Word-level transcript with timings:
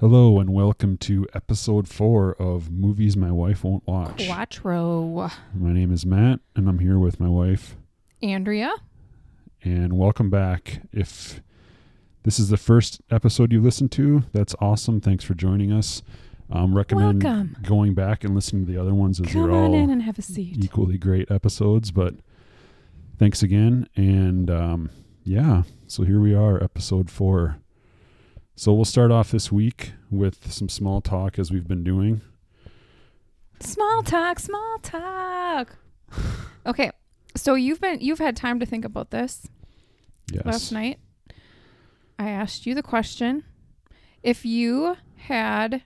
Hello 0.00 0.40
and 0.40 0.50
welcome 0.54 0.96
to 0.98 1.26
episode 1.34 1.86
four 1.86 2.32
of 2.38 2.70
Movies 2.70 3.16
My 3.16 3.30
Wife 3.30 3.64
Won't 3.64 3.86
Watch. 3.86 4.26
Quattro. 4.26 5.30
My 5.54 5.72
name 5.72 5.92
is 5.92 6.06
Matt 6.06 6.40
and 6.56 6.68
I'm 6.68 6.78
here 6.78 6.98
with 6.98 7.20
my 7.20 7.28
wife. 7.28 7.76
Andrea. 8.22 8.72
And 9.62 9.98
welcome 9.98 10.30
back. 10.30 10.80
If 10.90 11.42
this 12.22 12.38
is 12.38 12.48
the 12.48 12.56
first 12.56 13.02
episode 13.10 13.52
you 13.52 13.60
listened 13.60 13.92
to, 13.92 14.24
that's 14.32 14.54
awesome. 14.58 15.00
Thanks 15.02 15.22
for 15.22 15.34
joining 15.34 15.70
us. 15.70 16.02
Um, 16.50 16.74
recommend 16.74 17.22
Welcome. 17.22 17.56
going 17.62 17.94
back 17.94 18.24
and 18.24 18.34
listening 18.34 18.64
to 18.66 18.72
the 18.72 18.80
other 18.80 18.94
ones 18.94 19.20
as 19.20 19.26
Come 19.26 19.42
they're 19.42 19.52
all 19.52 19.74
in 19.74 19.90
and 19.90 20.02
have 20.02 20.18
a 20.18 20.22
seat. 20.22 20.64
equally 20.64 20.96
great 20.98 21.30
episodes. 21.30 21.90
But 21.90 22.14
thanks 23.18 23.42
again. 23.42 23.86
And 23.96 24.50
um, 24.50 24.90
yeah, 25.24 25.64
so 25.86 26.02
here 26.04 26.20
we 26.20 26.34
are, 26.34 26.62
episode 26.64 27.10
four. 27.10 27.58
So 28.56 28.74
we'll 28.74 28.84
start 28.84 29.10
off 29.10 29.30
this 29.30 29.50
week 29.50 29.92
with 30.10 30.52
some 30.52 30.68
small 30.68 31.00
talk 31.00 31.38
as 31.38 31.50
we've 31.50 31.66
been 31.68 31.84
doing. 31.84 32.20
Small 33.60 34.02
talk, 34.02 34.38
small 34.38 34.78
talk. 34.82 35.76
Okay. 36.66 36.90
So 37.34 37.54
you've 37.54 37.80
been 37.80 38.02
you've 38.02 38.18
had 38.18 38.36
time 38.36 38.60
to 38.60 38.66
think 38.66 38.84
about 38.84 39.10
this 39.10 39.46
Yes. 40.30 40.44
last 40.44 40.72
night. 40.72 40.98
I 42.18 42.28
asked 42.28 42.66
you 42.66 42.74
the 42.74 42.82
question. 42.82 43.44
If 44.22 44.44
you 44.44 44.98
had 45.16 45.82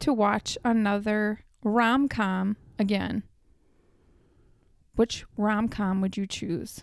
to 0.00 0.12
watch 0.12 0.58
another 0.64 1.44
rom 1.62 2.08
com 2.08 2.56
again, 2.76 3.22
which 4.96 5.24
rom 5.36 5.68
com 5.68 6.00
would 6.00 6.16
you 6.16 6.26
choose? 6.26 6.82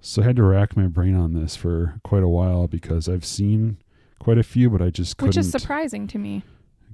So 0.00 0.22
I 0.22 0.24
had 0.24 0.36
to 0.36 0.42
rack 0.42 0.76
my 0.76 0.88
brain 0.88 1.14
on 1.14 1.34
this 1.34 1.54
for 1.54 2.00
quite 2.02 2.24
a 2.24 2.28
while 2.28 2.66
because 2.66 3.08
I've 3.08 3.24
seen 3.24 3.76
quite 4.18 4.38
a 4.38 4.42
few, 4.42 4.70
but 4.70 4.80
I 4.82 4.90
just 4.90 5.16
couldn't 5.16 5.30
Which 5.30 5.36
is 5.36 5.50
surprising 5.50 6.06
to 6.08 6.18
me. 6.18 6.42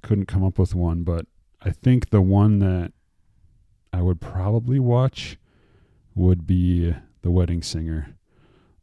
couldn't 0.03 0.27
come 0.27 0.45
up 0.45 0.59
with 0.59 0.75
one. 0.75 1.03
But 1.03 1.27
I 1.63 1.71
think 1.71 2.11
the 2.11 2.21
one 2.23 2.59
that 2.61 2.93
I 3.93 4.03
would 4.03 4.21
probably 4.21 4.79
watch 4.79 5.37
would 6.15 6.47
be 6.47 6.95
The 7.23 7.31
Wedding 7.31 7.63
Singer. 7.63 8.17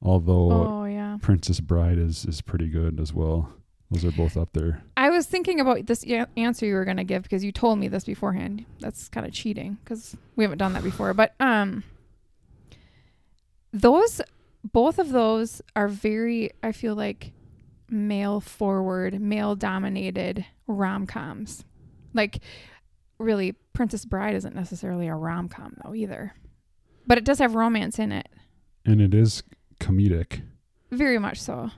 Although 0.02 0.52
Oh 0.52 0.86
yeah. 0.86 1.18
Princess 1.22 1.60
Bride 1.60 1.98
is 1.98 2.24
is 2.26 2.42
pretty 2.42 2.68
good 2.70 3.00
as 3.00 3.14
well. 3.14 3.52
Those 3.90 4.04
are 4.06 4.12
both 4.12 4.36
up 4.36 4.50
there. 4.54 4.84
I 4.98 5.10
was 5.10 5.26
thinking 5.26 5.60
about 5.62 5.86
this 5.86 6.04
answer 6.36 6.66
you 6.66 6.74
were 6.74 6.84
going 6.84 6.98
to 6.98 7.06
give 7.06 7.24
because 7.24 7.42
you 7.44 7.54
told 7.54 7.80
me 7.80 7.88
this 7.88 8.04
beforehand. 8.04 8.66
That's 8.82 9.08
kind 9.08 9.26
of 9.26 9.32
cheating 9.32 9.78
because 9.84 10.16
we 10.36 10.44
haven't 10.44 10.58
done 10.58 10.74
that 10.74 10.84
before. 10.84 11.14
But 11.14 11.34
um, 11.40 11.84
those 13.72 14.22
both 14.74 15.00
of 15.00 15.10
those 15.12 15.62
are 15.76 15.88
very. 15.88 16.52
I 16.62 16.72
feel 16.74 16.96
like 16.96 17.32
male 17.90 18.40
forward, 18.42 19.20
male 19.22 19.56
dominated 19.56 20.46
rom 20.68 21.06
coms. 21.08 21.64
Like, 22.14 22.40
really, 23.20 23.54
Princess 23.74 24.06
Bride 24.06 24.36
isn't 24.36 24.56
necessarily 24.56 25.08
a 25.08 25.16
rom 25.16 25.50
com 25.50 25.76
though 25.84 25.94
either, 25.96 26.34
but 27.06 27.18
it 27.18 27.24
does 27.26 27.40
have 27.40 27.56
romance 27.56 28.00
in 28.00 28.12
it, 28.12 28.28
And 28.86 29.02
it 29.02 29.14
is 29.14 29.44
comedic, 29.80 30.42
very 30.92 31.20
much 31.20 31.40
so. 31.40 31.70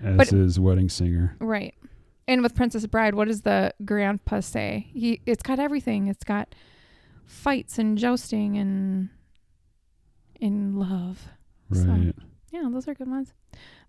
as 0.00 0.16
But- 0.16 0.32
is 0.32 0.58
Wedding 0.58 0.88
Singer. 0.88 1.36
Right. 1.40 1.74
And 2.28 2.42
with 2.42 2.54
Princess 2.54 2.86
Bride, 2.86 3.14
what 3.14 3.28
does 3.28 3.42
the 3.42 3.74
grandpa 3.84 4.40
say? 4.40 4.88
He 4.92 5.20
it's 5.26 5.42
got 5.42 5.58
everything. 5.58 6.06
It's 6.06 6.24
got 6.24 6.54
fights 7.26 7.78
and 7.78 7.98
jousting 7.98 8.56
and 8.56 9.10
in 10.40 10.76
love. 10.76 11.28
So- 11.72 11.84
Right. 11.84 12.14
Yeah, 12.52 12.68
those 12.70 12.86
are 12.86 12.94
good 12.94 13.08
ones. 13.08 13.32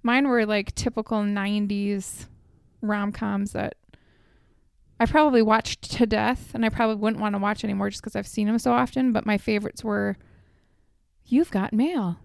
Mine 0.02 0.28
were 0.28 0.46
like 0.46 0.74
typical 0.74 1.20
90s 1.20 2.28
rom-coms 2.82 3.52
that 3.52 3.76
I 5.00 5.06
probably 5.06 5.42
watched 5.42 5.92
to 5.98 6.06
death 6.06 6.52
and 6.54 6.66
I 6.66 6.70
probably 6.70 6.96
wouldn't 6.96 7.22
want 7.22 7.36
to 7.36 7.40
watch 7.40 7.64
anymore 7.64 7.90
just 7.90 8.02
cuz 8.04 8.16
I've 8.16 8.28
seen 8.28 8.48
them 8.48 8.58
so 8.60 8.72
often, 8.72 9.12
but 9.12 9.26
my 9.26 9.38
favorites 9.38 9.84
were 9.84 10.18
You've 11.26 11.52
Got 11.52 11.74
Mail 11.74 12.20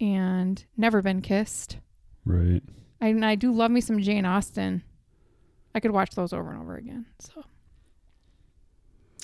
and 0.00 0.64
Never 0.76 1.02
Been 1.02 1.20
Kissed. 1.22 1.78
Right. 2.24 2.62
I, 3.00 3.08
and 3.08 3.24
I 3.24 3.34
do 3.34 3.52
love 3.52 3.70
me 3.70 3.80
some 3.80 4.00
Jane 4.00 4.24
Austen. 4.24 4.82
I 5.74 5.80
could 5.80 5.90
watch 5.90 6.14
those 6.14 6.32
over 6.32 6.50
and 6.50 6.60
over 6.60 6.76
again. 6.76 7.06
So 7.18 7.44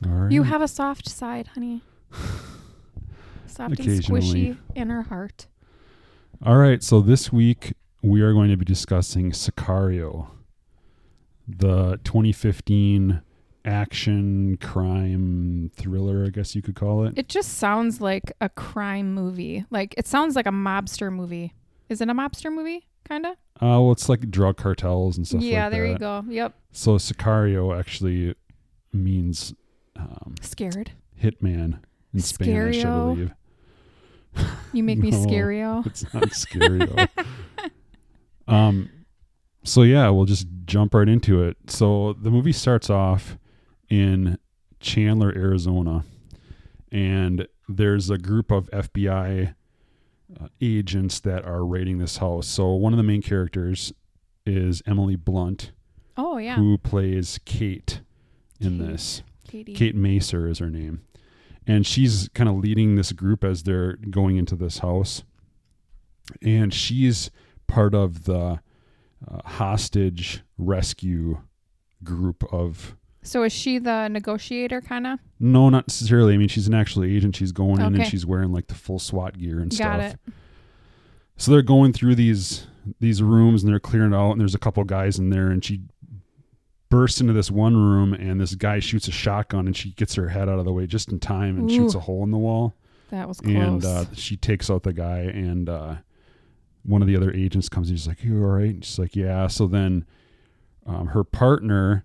All 0.06 0.10
right. 0.12 0.32
you 0.32 0.42
have 0.42 0.62
a 0.62 0.68
soft 0.68 1.08
side, 1.08 1.48
honey. 1.48 1.82
Soft 3.46 3.80
and 3.80 3.88
squishy 3.88 4.56
in 4.74 4.88
her 4.90 5.02
heart. 5.02 5.46
All 6.44 6.56
right, 6.56 6.82
so 6.82 7.00
this 7.00 7.32
week 7.32 7.72
we 8.00 8.20
are 8.20 8.32
going 8.32 8.50
to 8.50 8.56
be 8.56 8.64
discussing 8.64 9.32
Sicario, 9.32 10.28
the 11.48 11.98
2015 12.04 13.22
action 13.64 14.56
crime 14.58 15.70
thriller, 15.74 16.24
I 16.24 16.28
guess 16.30 16.54
you 16.54 16.62
could 16.62 16.76
call 16.76 17.04
it. 17.04 17.14
It 17.16 17.28
just 17.28 17.58
sounds 17.58 18.00
like 18.00 18.32
a 18.40 18.48
crime 18.48 19.14
movie. 19.14 19.64
Like 19.70 19.94
it 19.96 20.06
sounds 20.06 20.36
like 20.36 20.46
a 20.46 20.52
mobster 20.52 21.12
movie. 21.12 21.54
Is 21.88 22.00
it 22.00 22.08
a 22.08 22.14
mobster 22.14 22.52
movie? 22.52 22.86
Kinda. 23.06 23.30
Uh, 23.60 23.82
well, 23.82 23.92
it's 23.92 24.08
like 24.08 24.30
drug 24.30 24.56
cartels 24.56 25.16
and 25.16 25.26
stuff 25.26 25.42
yeah, 25.42 25.64
like 25.64 25.72
there 25.72 25.86
that. 25.88 25.92
you 25.92 25.98
go. 25.98 26.24
Yep. 26.28 26.54
So 26.70 26.92
Sicario 26.98 27.76
actually 27.76 28.36
means 28.92 29.54
um, 29.96 30.36
Scared. 30.40 30.92
hitman 31.20 31.80
in 32.14 32.20
Spanish, 32.20 32.84
I 32.84 32.90
believe. 32.90 33.32
You 34.72 34.82
make 34.82 34.98
me 34.98 35.10
No. 35.10 35.18
scario. 35.18 35.86
It's 35.86 36.12
not 36.14 36.24
Scario. 36.30 37.08
um, 38.48 38.90
so 39.64 39.82
yeah, 39.82 40.08
we'll 40.10 40.24
just 40.26 40.46
jump 40.64 40.94
right 40.94 41.08
into 41.08 41.42
it. 41.42 41.56
So 41.68 42.14
the 42.14 42.30
movie 42.30 42.52
starts 42.52 42.90
off 42.90 43.38
in 43.88 44.38
Chandler, 44.80 45.32
Arizona, 45.34 46.04
and 46.92 47.46
there's 47.68 48.10
a 48.10 48.18
group 48.18 48.50
of 48.50 48.70
FBI 48.70 49.54
uh, 50.40 50.46
agents 50.60 51.20
that 51.20 51.44
are 51.44 51.64
raiding 51.64 51.98
this 51.98 52.18
house. 52.18 52.46
So 52.46 52.72
one 52.74 52.92
of 52.92 52.96
the 52.98 53.02
main 53.02 53.22
characters 53.22 53.92
is 54.46 54.82
Emily 54.86 55.16
Blunt, 55.16 55.72
Oh 56.16 56.38
yeah. 56.38 56.56
who 56.56 56.78
plays 56.78 57.38
Kate 57.44 58.00
in 58.60 58.78
Kate. 58.78 58.86
this. 58.86 59.22
Katie. 59.46 59.72
Kate 59.74 59.96
Macer 59.96 60.46
is 60.50 60.58
her 60.58 60.70
name. 60.70 61.00
And 61.68 61.86
she's 61.86 62.28
kind 62.34 62.48
of 62.48 62.56
leading 62.56 62.96
this 62.96 63.12
group 63.12 63.44
as 63.44 63.62
they're 63.62 63.94
going 63.96 64.36
into 64.36 64.56
this 64.56 64.78
house. 64.78 65.22
And 66.42 66.72
she's 66.74 67.30
part 67.68 67.94
of 67.94 68.24
the 68.24 68.60
uh, 69.30 69.40
hostage 69.44 70.42
rescue 70.56 71.38
group 72.02 72.42
of. 72.52 72.96
So 73.22 73.42
is 73.42 73.52
she 73.52 73.78
the 73.78 74.08
negotiator 74.08 74.80
kinda? 74.80 75.18
No, 75.38 75.68
not 75.68 75.88
necessarily. 75.88 76.34
I 76.34 76.36
mean, 76.38 76.48
she's 76.48 76.66
an 76.68 76.74
actual 76.74 77.04
agent. 77.04 77.36
She's 77.36 77.52
going 77.52 77.80
in 77.80 77.94
and 77.94 78.06
she's 78.06 78.24
wearing 78.24 78.52
like 78.52 78.68
the 78.68 78.74
full 78.74 78.98
SWAT 78.98 79.36
gear 79.38 79.60
and 79.60 79.70
Got 79.70 79.76
stuff. 80.00 80.14
it. 80.26 80.32
So 81.36 81.50
they're 81.52 81.62
going 81.62 81.92
through 81.92 82.14
these 82.14 82.66
these 83.00 83.22
rooms 83.22 83.62
and 83.62 83.70
they're 83.70 83.78
clearing 83.78 84.14
out 84.14 84.32
and 84.32 84.40
there's 84.40 84.54
a 84.54 84.58
couple 84.58 84.82
guys 84.84 85.18
in 85.18 85.28
there 85.28 85.50
and 85.50 85.62
she 85.62 85.82
bursts 86.90 87.20
into 87.20 87.32
this 87.32 87.50
one 87.50 87.76
room 87.76 88.14
and 88.14 88.40
this 88.40 88.54
guy 88.54 88.78
shoots 88.78 89.08
a 89.08 89.12
shotgun 89.12 89.66
and 89.66 89.76
she 89.76 89.90
gets 89.92 90.14
her 90.14 90.28
head 90.28 90.48
out 90.48 90.58
of 90.58 90.64
the 90.64 90.72
way 90.72 90.86
just 90.86 91.10
in 91.12 91.18
time 91.20 91.58
and 91.58 91.70
shoots 91.70 91.94
a 91.94 92.00
hole 92.00 92.22
in 92.24 92.30
the 92.30 92.38
wall 92.38 92.74
That 93.10 93.28
was 93.28 93.40
close. 93.40 93.54
and 93.54 93.84
uh, 93.84 94.04
she 94.14 94.36
takes 94.36 94.70
out 94.70 94.82
the 94.84 94.92
guy 94.94 95.20
and 95.20 95.68
uh, 95.68 95.96
one 96.84 97.02
of 97.02 97.08
the 97.08 97.16
other 97.16 97.32
agents 97.32 97.68
comes 97.68 97.88
and 97.90 97.98
he's 97.98 98.08
like 98.08 98.24
you 98.24 98.38
all 98.42 98.50
right 98.50 98.70
and 98.74 98.84
she's 98.84 98.98
like 98.98 99.14
yeah 99.14 99.46
so 99.48 99.66
then 99.66 100.06
um, 100.86 101.08
her 101.08 101.24
partner 101.24 102.04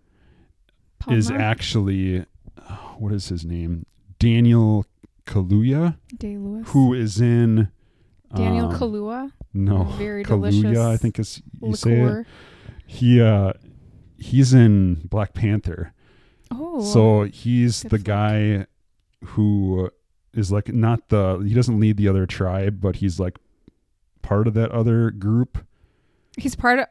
is 1.10 1.32
actually 1.32 2.26
uh, 2.58 2.76
what 2.98 3.14
is 3.14 3.30
his 3.30 3.46
name 3.46 3.86
daniel 4.20 4.86
kaluuya 5.26 5.98
Day 6.18 6.38
Lewis. 6.38 6.68
who 6.70 6.94
is 6.94 7.20
in 7.22 7.70
Daniel 8.36 8.66
um, 8.68 8.76
Kaluuya. 8.80 9.32
no 9.54 9.84
Very 9.84 10.24
Kaluuya, 10.26 10.52
delicious 10.62 10.78
I 10.80 10.98
think 10.98 11.20
is 11.20 11.42
you 11.62 11.76
say 11.76 12.02
it. 12.02 12.28
He 12.88 13.22
uh 13.22 13.54
he's 14.24 14.54
in 14.54 14.96
Black 15.08 15.34
Panther. 15.34 15.94
Oh. 16.52 16.82
so 16.82 17.24
he's 17.24 17.82
the 17.82 17.98
guy 17.98 18.68
who 19.24 19.90
is 20.34 20.52
like 20.52 20.70
not 20.70 21.10
the 21.10 21.44
he 21.48 21.54
doesn't 21.54 21.80
lead 21.80 21.98
the 21.98 22.08
other 22.08 22.26
tribe, 22.26 22.80
but 22.80 22.98
he's 22.98 23.20
like 23.20 23.38
part 24.22 24.48
of 24.48 24.54
that 24.54 24.72
other 24.72 25.10
group. 25.12 25.66
He's 26.38 26.56
part 26.56 26.80
of 26.80 26.88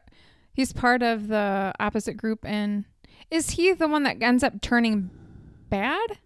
he's 0.53 0.73
part 0.73 1.01
of 1.01 1.27
the 1.27 1.73
opposite 1.79 2.15
group 2.15 2.45
and 2.45 2.85
is 3.31 3.51
he 3.51 3.71
the 3.73 3.87
one 3.87 4.03
that 4.03 4.21
ends 4.21 4.43
up 4.43 4.61
turning 4.61 5.09
bad? 5.69 6.19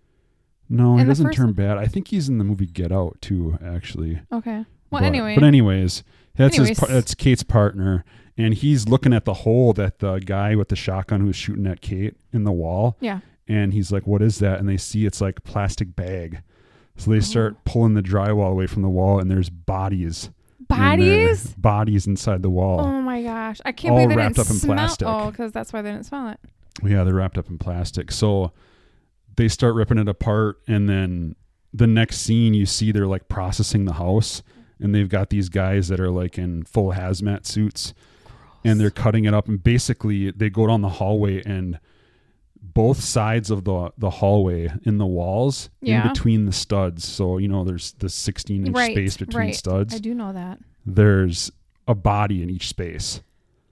No, 0.70 0.98
he 0.98 1.06
doesn't 1.06 1.32
turn 1.32 1.54
bad. 1.54 1.78
I 1.78 1.86
think 1.86 2.10
he's 2.10 2.28
in 2.28 2.40
the 2.40 2.44
movie 2.44 2.66
Get 2.66 2.92
Out 2.92 3.18
too, 3.22 3.58
actually. 3.64 4.20
Okay. 4.34 4.66
Well, 4.90 5.02
but, 5.02 5.04
anyway. 5.04 5.36
But 5.36 5.44
anyways, 5.46 6.04
that's 6.38 6.56
his 6.56 6.68
Anyways. 6.70 6.80
par- 6.80 6.90
that's 6.90 7.16
Kate's 7.16 7.44
partner 7.44 8.06
and 8.38 8.54
he's 8.54 8.88
looking 8.88 9.14
at 9.14 9.26
the 9.26 9.34
hole 9.34 9.74
that 9.74 10.00
the 10.00 10.20
guy 10.20 10.56
with 10.56 10.70
the 10.70 10.76
shotgun 10.76 11.22
who's 11.22 11.36
shooting 11.36 11.66
at 11.68 11.82
Kate 11.82 12.16
in 12.32 12.44
the 12.44 12.52
wall 12.52 12.96
yeah. 13.00 13.20
and 13.48 13.74
he's 13.74 13.92
like, 13.92 14.06
"What 14.06 14.22
is 14.22 14.38
that?" 14.40 14.60
And 14.60 14.70
they 14.70 14.78
see 14.78 15.06
it's 15.06 15.20
like 15.22 15.44
plastic 15.44 15.96
bag. 15.96 16.42
So 16.98 17.12
they 17.12 17.20
start 17.20 17.56
Oh. 17.58 17.62
pulling 17.66 17.94
the 17.96 18.02
drywall 18.04 18.52
away 18.52 18.68
from 18.68 18.82
the 18.84 18.90
wall, 18.90 19.20
and 19.20 19.30
there's 19.30 19.50
bodies 19.50 20.30
and 20.70 20.70
they're 20.70 20.78
Bodies? 20.78 21.54
bodies 21.54 22.08
inside 22.08 22.42
the 22.44 22.50
wall. 22.50 22.82
Oh 22.82 23.02
my 23.02 23.24
gosh. 23.24 23.60
I 23.66 23.72
can't 23.72 23.92
All 23.94 23.98
believe 24.00 24.10
they 24.10 24.16
wrapped 24.18 24.36
didn't 24.36 24.48
up 24.48 24.52
in 24.52 24.58
smell 24.60 24.76
plastic. 24.76 25.08
Oh, 25.08 25.32
because 25.32 25.52
that's 25.52 25.72
why 25.72 25.82
they 25.82 25.92
didn't 25.92 26.06
smell 26.06 26.30
it. 26.30 26.40
Yeah, 26.84 27.04
they're 27.06 27.14
wrapped 27.16 27.38
up 27.38 27.50
in 27.50 27.58
plastic. 27.58 28.12
So 28.12 28.52
they 29.36 29.48
start 29.48 29.76
ripping 29.76 29.98
it 29.98 30.08
apart, 30.10 30.60
and 30.68 30.90
then 30.90 31.36
the 31.74 31.88
next 31.88 32.18
scene 32.20 32.54
you 32.54 32.66
see 32.66 32.92
they're 32.92 33.08
like 33.08 33.30
processing 33.30 33.86
the 33.86 33.94
house, 33.94 34.44
and 34.80 34.94
they've 34.94 35.10
got 35.10 35.30
these 35.30 35.50
guys 35.50 35.88
that 35.88 36.00
are 36.00 36.12
like 36.12 36.38
in 36.38 36.64
full 36.64 36.94
hazmat 36.94 37.46
suits, 37.46 37.94
and 38.64 38.80
they're 38.80 38.90
cutting 38.92 39.26
it 39.26 39.34
up, 39.34 39.48
and 39.48 39.62
basically 39.64 40.32
they 40.32 40.50
go 40.50 40.68
down 40.68 40.82
the 40.82 40.90
hallway 40.90 41.42
and 41.46 41.80
both 42.62 43.00
sides 43.02 43.50
of 43.50 43.64
the 43.64 43.92
the 43.98 44.10
hallway 44.10 44.70
in 44.84 44.98
the 44.98 45.06
walls 45.06 45.70
Yeah. 45.82 46.04
in 46.04 46.08
between 46.14 46.46
the 46.46 46.52
studs 46.52 47.04
so 47.06 47.38
you 47.38 47.48
know 47.48 47.64
there's 47.64 47.94
the 47.94 48.10
16 48.10 48.68
inch 48.68 48.76
Right, 48.76 48.92
space 48.92 49.18
between 49.18 49.46
right. 49.48 49.56
studs 49.56 49.96
I 49.96 50.00
do 50.00 50.14
know 50.14 50.34
that. 50.34 50.60
there's 50.86 51.52
a 51.88 51.96
body 51.96 52.44
in 52.44 52.50
each 52.50 52.68
space 52.68 53.22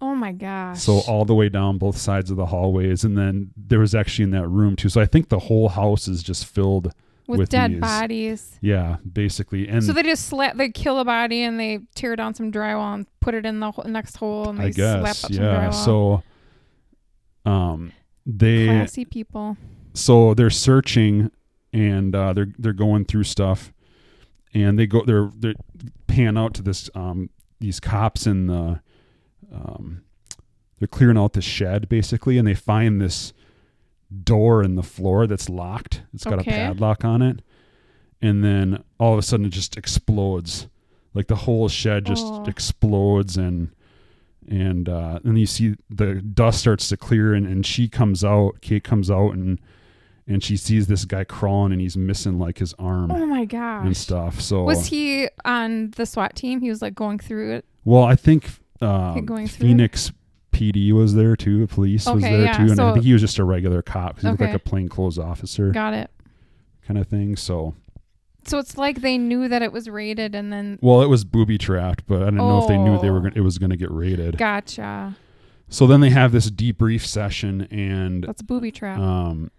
Oh 0.01 0.15
my 0.15 0.31
gosh. 0.31 0.79
so 0.81 0.99
all 1.07 1.23
the 1.25 1.35
way 1.35 1.49
down 1.49 1.77
both 1.77 1.97
sides 1.97 2.29
of 2.31 2.37
the 2.37 2.47
hallways, 2.47 3.03
and 3.03 3.17
then 3.17 3.51
there 3.57 3.79
was 3.79 3.93
actually 3.95 4.23
in 4.25 4.31
that 4.31 4.47
room 4.47 4.75
too. 4.75 4.89
So 4.89 5.01
I 5.01 5.05
think 5.05 5.29
the 5.29 5.39
whole 5.39 5.69
house 5.69 6.07
is 6.07 6.21
just 6.21 6.45
filled. 6.45 6.91
With, 7.27 7.39
with 7.39 7.49
dead 7.49 7.71
these- 7.73 7.79
bodies. 7.81 8.59
Yeah, 8.61 8.97
basically. 9.11 9.67
And 9.67 9.83
so 9.83 9.93
they 9.93 10.03
just 10.03 10.27
slap, 10.27 10.57
they 10.57 10.69
kill 10.69 10.99
a 10.99 11.05
body 11.05 11.43
and 11.43 11.59
they 11.59 11.79
tear 11.95 12.15
down 12.15 12.33
some 12.33 12.51
drywall 12.51 12.93
and 12.93 13.07
put 13.19 13.33
it 13.33 13.45
in 13.45 13.59
the 13.59 13.71
next 13.85 14.17
hole 14.17 14.49
and 14.49 14.59
they 14.59 14.65
I 14.65 14.71
slap 14.71 15.03
guess 15.03 15.23
up 15.23 15.31
some 15.31 15.43
yeah. 15.43 15.69
drywall. 15.69 15.85
So 15.85 16.23
um, 17.45 17.91
they 18.25 18.67
Classy 18.67 19.05
people. 19.05 19.57
so 19.93 20.33
they're 20.33 20.49
searching 20.49 21.31
and 21.73 22.15
uh, 22.15 22.33
they're 22.33 22.53
they're 22.57 22.73
going 22.73 23.05
through 23.05 23.23
stuff, 23.25 23.73
and 24.53 24.79
they 24.79 24.87
go 24.87 25.03
they're 25.05 25.29
they 25.37 25.55
pan 26.07 26.37
out 26.37 26.53
to 26.55 26.61
this 26.61 26.89
um 26.95 27.29
these 27.59 27.79
cops 27.81 28.25
in 28.25 28.47
the 28.47 28.79
um 29.53 30.03
they're 30.79 30.87
clearing 30.87 31.17
out 31.17 31.33
this 31.33 31.43
shed 31.45 31.89
basically, 31.89 32.37
and 32.37 32.47
they 32.47 32.53
find 32.53 33.01
this 33.01 33.33
door 34.23 34.63
in 34.63 34.75
the 34.75 34.83
floor 34.83 35.27
that's 35.27 35.49
locked. 35.49 36.01
It's 36.13 36.23
got 36.23 36.39
Okay. 36.39 36.51
a 36.51 36.53
padlock 36.67 37.03
on 37.05 37.21
it, 37.21 37.41
and 38.21 38.43
then 38.43 38.83
all 38.99 39.13
of 39.13 39.19
a 39.19 39.21
sudden 39.21 39.45
it 39.45 39.49
just 39.49 39.77
explodes, 39.77 40.67
like 41.13 41.27
the 41.27 41.35
whole 41.35 41.67
shed 41.69 42.05
just 42.05 42.25
explodes 42.47 43.37
and. 43.37 43.69
And 44.47 44.87
uh, 44.87 45.17
then 45.23 45.37
you 45.37 45.47
see 45.47 45.73
the 45.89 46.21
dust 46.21 46.59
starts 46.59 46.87
to 46.89 46.97
clear, 46.97 47.33
and, 47.33 47.47
and 47.47 47.65
she 47.65 47.87
comes 47.87 48.23
out. 48.23 48.61
Kate 48.61 48.83
comes 48.83 49.09
out, 49.09 49.31
and 49.31 49.59
and 50.27 50.43
she 50.43 50.55
sees 50.55 50.85
this 50.85 51.03
guy 51.03 51.23
crawling 51.23 51.71
and 51.71 51.81
he's 51.81 51.97
missing 51.97 52.37
like 52.37 52.59
his 52.59 52.71
arm 52.77 53.09
Oh 53.11 53.25
my 53.25 53.45
gosh. 53.45 53.85
and 53.87 53.97
stuff. 53.97 54.39
So 54.41 54.61
Was 54.61 54.85
he 54.85 55.27
on 55.45 55.89
the 55.95 56.05
SWAT 56.05 56.35
team? 56.35 56.61
He 56.61 56.69
was 56.69 56.79
like 56.83 56.93
going 56.93 57.17
through 57.17 57.53
it. 57.55 57.65
well, 57.85 58.03
I 58.03 58.15
think 58.15 58.49
uh, 58.81 59.19
going 59.21 59.47
through? 59.47 59.67
Phoenix 59.67 60.11
PD 60.55 60.91
was 60.93 61.13
there 61.15 61.35
too. 61.35 61.59
The 61.59 61.67
police 61.67 62.05
was 62.05 62.23
Okay, 62.23 62.31
there 62.37 62.45
yeah, 62.45 62.53
too, 62.57 62.61
and 62.63 62.71
I 62.71 62.75
so- 62.75 62.93
think 62.93 63.05
he 63.05 63.13
was 63.13 63.21
just 63.21 63.37
a 63.39 63.43
regular 63.43 63.81
cop. 63.81 64.15
'cause 64.15 64.21
He 64.23 64.27
looked 64.29 64.41
like 64.41 64.49
Okay. 64.49 64.55
a 64.55 64.59
plainclothes 64.59 65.19
officer 65.19 65.71
Got 65.71 65.93
it. 65.93 66.09
kind 66.87 66.97
of 66.97 67.07
thing. 67.07 67.35
So 67.35 67.75
So 68.47 68.59
it's 68.59 68.77
like 68.77 69.01
they 69.01 69.17
knew 69.17 69.47
that 69.47 69.61
it 69.63 69.71
was 69.73 69.89
raided 69.89 70.35
and 70.35 70.53
then 70.53 70.77
well, 70.81 71.01
it 71.01 71.09
was 71.09 71.25
booby 71.25 71.57
trapped, 71.57 72.05
but 72.07 72.21
I 72.21 72.25
didn't 72.25 72.37
know 72.37 72.61
if 72.61 72.67
they 72.67 72.77
knew 72.77 72.99
they 73.01 73.09
were 73.09 73.17
Oh. 73.17 73.21
gonna, 73.21 73.33
it 73.35 73.41
was 73.41 73.57
going 73.57 73.71
to 73.71 73.75
get 73.77 73.89
raided. 73.91 74.37
gotcha. 74.37 75.15
So 75.67 75.87
then 75.87 75.99
they 75.99 76.11
have 76.11 76.31
this 76.31 76.51
debrief 76.51 77.01
session, 77.01 77.61
and 77.71 78.23
That's 78.23 78.43
booby 78.43 78.69
trap. 78.71 78.99
um, 78.99 79.49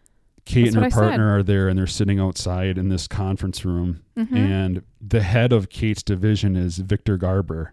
Kate 0.44 0.66
That's 0.66 0.68
and 0.68 0.76
her 0.76 0.80
what 0.82 0.86
I 0.86 0.88
said. 0.90 1.00
partner 1.00 1.36
are 1.36 1.42
there, 1.42 1.68
and 1.68 1.76
they're 1.76 1.88
sitting 1.88 2.20
outside 2.20 2.78
in 2.78 2.88
this 2.88 3.08
conference 3.08 3.64
room. 3.64 4.02
Mhm. 4.16 4.32
and 4.36 4.82
the 5.00 5.20
head 5.22 5.52
of 5.52 5.68
Kate's 5.68 6.02
division 6.04 6.54
is 6.56 6.78
Victor 6.78 7.16
Garber. 7.18 7.72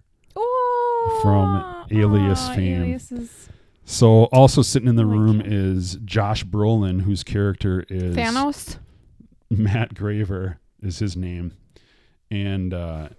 From 1.21 1.85
Alias 1.91 2.47
oh, 2.49 2.55
fame. 2.55 2.83
Alias 2.83 3.11
is 3.11 3.49
So 3.85 4.25
also 4.25 4.61
sitting 4.61 4.87
in 4.87 4.95
the 4.95 5.05
room 5.05 5.41
is 5.43 5.97
Josh 6.05 6.43
Brolin, 6.43 7.01
whose 7.01 7.23
character 7.23 7.85
is 7.89 8.15
Thanos. 8.15 8.77
Matt 9.49 9.93
Graver 9.93 10.59
is 10.81 10.99
his 10.99 11.15
name, 11.15 11.53
and 12.31 12.73
uh, 12.73 13.09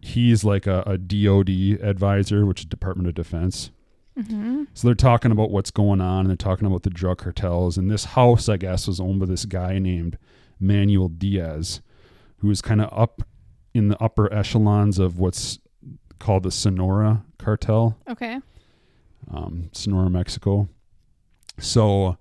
he's 0.00 0.44
like 0.44 0.66
a, 0.66 0.82
a 0.86 0.98
DoD 0.98 1.80
advisor, 1.82 2.44
which 2.46 2.60
is 2.60 2.66
Department 2.66 3.08
of 3.08 3.14
Defense. 3.14 3.70
hmm 4.16 4.64
So 4.74 4.88
they're 4.88 4.94
talking 4.94 5.32
about 5.32 5.50
what's 5.50 5.70
going 5.70 6.00
on, 6.00 6.20
and 6.20 6.28
they're 6.28 6.36
talking 6.36 6.66
about 6.66 6.82
the 6.82 6.90
drug 6.90 7.18
cartels. 7.18 7.78
And 7.78 7.90
this 7.90 8.04
house, 8.04 8.48
I 8.48 8.56
guess, 8.56 8.86
was 8.86 9.00
owned 9.00 9.20
by 9.20 9.26
this 9.26 9.44
guy 9.46 9.78
named 9.78 10.18
Manuel 10.58 11.08
Diaz, 11.08 11.80
who 12.38 12.48
was 12.48 12.60
kind 12.60 12.80
of 12.80 12.90
up 12.92 13.22
in 13.72 13.88
the 13.88 14.02
upper 14.02 14.32
echelons 14.32 14.98
of 14.98 15.18
what's 15.18 15.58
called 16.20 16.44
the 16.44 16.50
Sonora 16.52 17.24
cartel, 17.38 17.98
Okay. 18.08 18.38
um, 19.30 19.68
Sonora, 19.72 20.08
Mexico. 20.08 20.68
So 21.58 22.16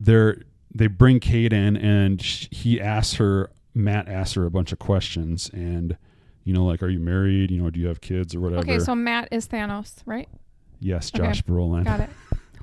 they're 0.00 0.42
they 0.74 0.86
bring 0.88 1.20
Kate 1.20 1.52
in, 1.52 1.76
and 1.76 2.20
sh- 2.22 2.48
he 2.50 2.80
asks 2.80 3.14
her. 3.14 3.50
Matt 3.76 4.08
asks 4.08 4.34
her 4.34 4.46
a 4.46 4.50
bunch 4.50 4.70
of 4.72 4.78
questions, 4.78 5.50
and 5.52 5.96
you 6.44 6.52
know, 6.54 6.64
like, 6.64 6.82
are 6.82 6.88
you 6.88 7.00
married? 7.00 7.50
You 7.50 7.62
know, 7.62 7.70
do 7.70 7.80
you 7.80 7.88
have 7.88 8.00
kids 8.00 8.34
or 8.34 8.40
whatever? 8.40 8.60
Okay, 8.60 8.78
so 8.78 8.94
Matt 8.94 9.28
is 9.32 9.48
Thanos, 9.48 9.96
right? 10.06 10.28
yes, 10.80 11.10
okay. 11.14 11.24
Josh 11.26 11.42
Brolin. 11.42 11.84
Got 11.84 12.00
it. 12.00 12.10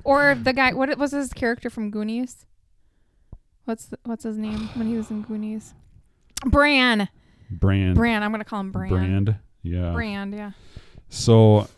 Or 0.04 0.34
the 0.34 0.52
guy. 0.52 0.72
What 0.72 0.96
was 0.98 1.10
his 1.12 1.32
character 1.32 1.68
from 1.70 1.90
Goonies? 1.90 2.46
What's 3.64 3.86
the, 3.86 3.98
what's 4.04 4.24
his 4.24 4.36
name 4.38 4.68
when 4.74 4.86
he 4.88 4.96
was 4.96 5.10
in 5.10 5.22
Goonies? 5.22 5.74
Bran. 6.44 7.08
Brand. 7.50 7.94
Bran. 7.94 8.22
I'm 8.22 8.30
gonna 8.32 8.44
call 8.44 8.60
him 8.60 8.72
Bran. 8.72 8.88
Brand. 8.90 9.36
Yeah. 9.62 9.92
Brand. 9.92 10.34
Yeah. 10.34 10.52
So 11.08 11.68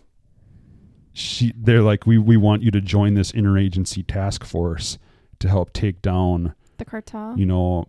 she 1.13 1.53
they're 1.57 1.83
like 1.83 2.07
we 2.07 2.19
we 2.19 2.37
want 2.37 2.63
you 2.63 2.71
to 2.73 2.81
join 2.81 3.15
this 3.15 3.33
interagency 3.33 4.05
task 4.07 4.45
force 4.45 4.99
to 5.41 5.49
help 5.49 5.73
take 5.73 6.01
down, 6.03 6.55
The 6.79 6.85
cartel. 6.85 7.35
you 7.37 7.47
know, 7.47 7.87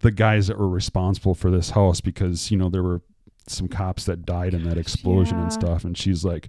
the 0.00 0.10
guys 0.10 0.46
that 0.48 0.58
were 0.58 0.68
responsible 0.68 1.34
for 1.34 1.50
this 1.50 1.70
house 1.70 2.00
because, 2.00 2.50
you 2.50 2.56
know, 2.56 2.68
there 2.68 2.82
were 2.82 3.00
some 3.46 3.68
cops 3.68 4.04
that 4.04 4.24
died 4.24 4.54
in 4.54 4.64
that 4.64 4.78
explosion 4.78 5.38
and 5.38 5.52
stuff 5.52 5.84
and 5.84 5.96
she's 5.98 6.24
like 6.24 6.48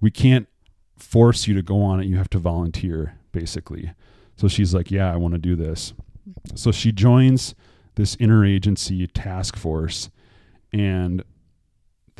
we 0.00 0.10
can't 0.10 0.48
force 0.96 1.46
you 1.46 1.54
to 1.54 1.62
go 1.62 1.82
on 1.82 2.00
it. 2.00 2.06
You 2.06 2.16
have 2.16 2.30
to 2.30 2.38
volunteer 2.38 3.18
basically. 3.32 3.92
So 4.36 4.48
she's 4.48 4.74
like, 4.74 4.90
"Yeah, 4.90 5.12
I 5.12 5.16
want 5.16 5.32
to 5.34 5.38
do 5.38 5.54
this." 5.56 5.92
So 6.54 6.72
she 6.72 6.90
joins 6.90 7.54
this 7.96 8.16
interagency 8.16 9.08
task 9.12 9.56
force 9.56 10.10
and 10.72 11.22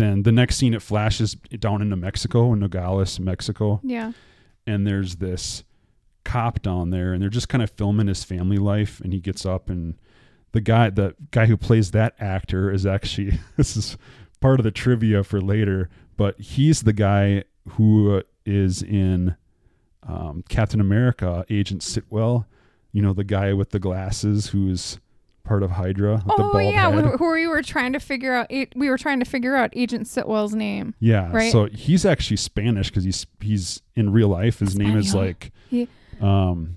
then 0.02 0.22
the 0.24 0.32
next 0.32 0.56
scene 0.56 0.74
it 0.74 0.82
flashes 0.82 1.34
down 1.34 1.80
into 1.80 1.96
Mexico 1.96 2.52
in 2.52 2.60
Nogales, 2.60 3.20
Mexico, 3.20 3.80
yeah. 3.82 4.12
and 4.66 4.86
there's 4.86 5.16
this 5.16 5.64
cop 6.24 6.62
down 6.62 6.90
there 6.90 7.12
and 7.12 7.22
they're 7.22 7.28
just 7.28 7.48
kind 7.48 7.62
of 7.62 7.70
filming 7.70 8.06
his 8.06 8.22
family 8.24 8.56
life 8.56 9.00
and 9.00 9.12
he 9.12 9.18
gets 9.18 9.44
up 9.44 9.68
and 9.68 9.96
the 10.52 10.60
guy 10.60 10.88
the 10.88 11.14
guy 11.32 11.46
who 11.46 11.56
plays 11.56 11.90
that 11.90 12.14
actor 12.20 12.70
is 12.70 12.86
actually 12.86 13.38
this 13.56 13.76
is 13.76 13.96
part 14.40 14.60
of 14.60 14.64
the 14.64 14.70
trivia 14.70 15.24
for 15.24 15.40
later, 15.40 15.88
but 16.16 16.38
he's 16.38 16.82
the 16.82 16.92
guy 16.92 17.44
who 17.70 18.22
is 18.44 18.82
in 18.82 19.36
um, 20.02 20.44
Captain 20.48 20.80
America, 20.80 21.46
Agent 21.48 21.80
Sitwell, 21.80 22.44
you 22.90 23.00
know, 23.00 23.12
the 23.12 23.24
guy 23.24 23.52
with 23.52 23.70
the 23.70 23.78
glasses 23.78 24.48
who's 24.48 24.98
part 25.44 25.62
of 25.62 25.70
Hydra 25.72 26.22
Oh 26.28 26.58
yeah, 26.58 26.90
who, 26.92 27.16
who 27.16 27.32
we 27.32 27.46
were 27.46 27.62
trying 27.62 27.92
to 27.94 27.98
figure 28.00 28.32
out. 28.32 28.50
We 28.50 28.88
were 28.88 28.98
trying 28.98 29.18
to 29.20 29.24
figure 29.24 29.56
out 29.56 29.70
Agent 29.74 30.06
Sitwell's 30.06 30.54
name. 30.54 30.94
Yeah, 31.00 31.30
Right? 31.32 31.50
so 31.52 31.66
he's 31.66 32.04
actually 32.06 32.36
Spanish 32.38 32.88
because 32.90 33.04
he's 33.04 33.26
he's 33.40 33.82
in 33.96 34.12
real 34.12 34.28
life. 34.28 34.60
His 34.60 34.76
name 34.76 34.96
is 34.96 35.14
like 35.14 35.50
He- 35.68 35.88
um, 36.20 36.76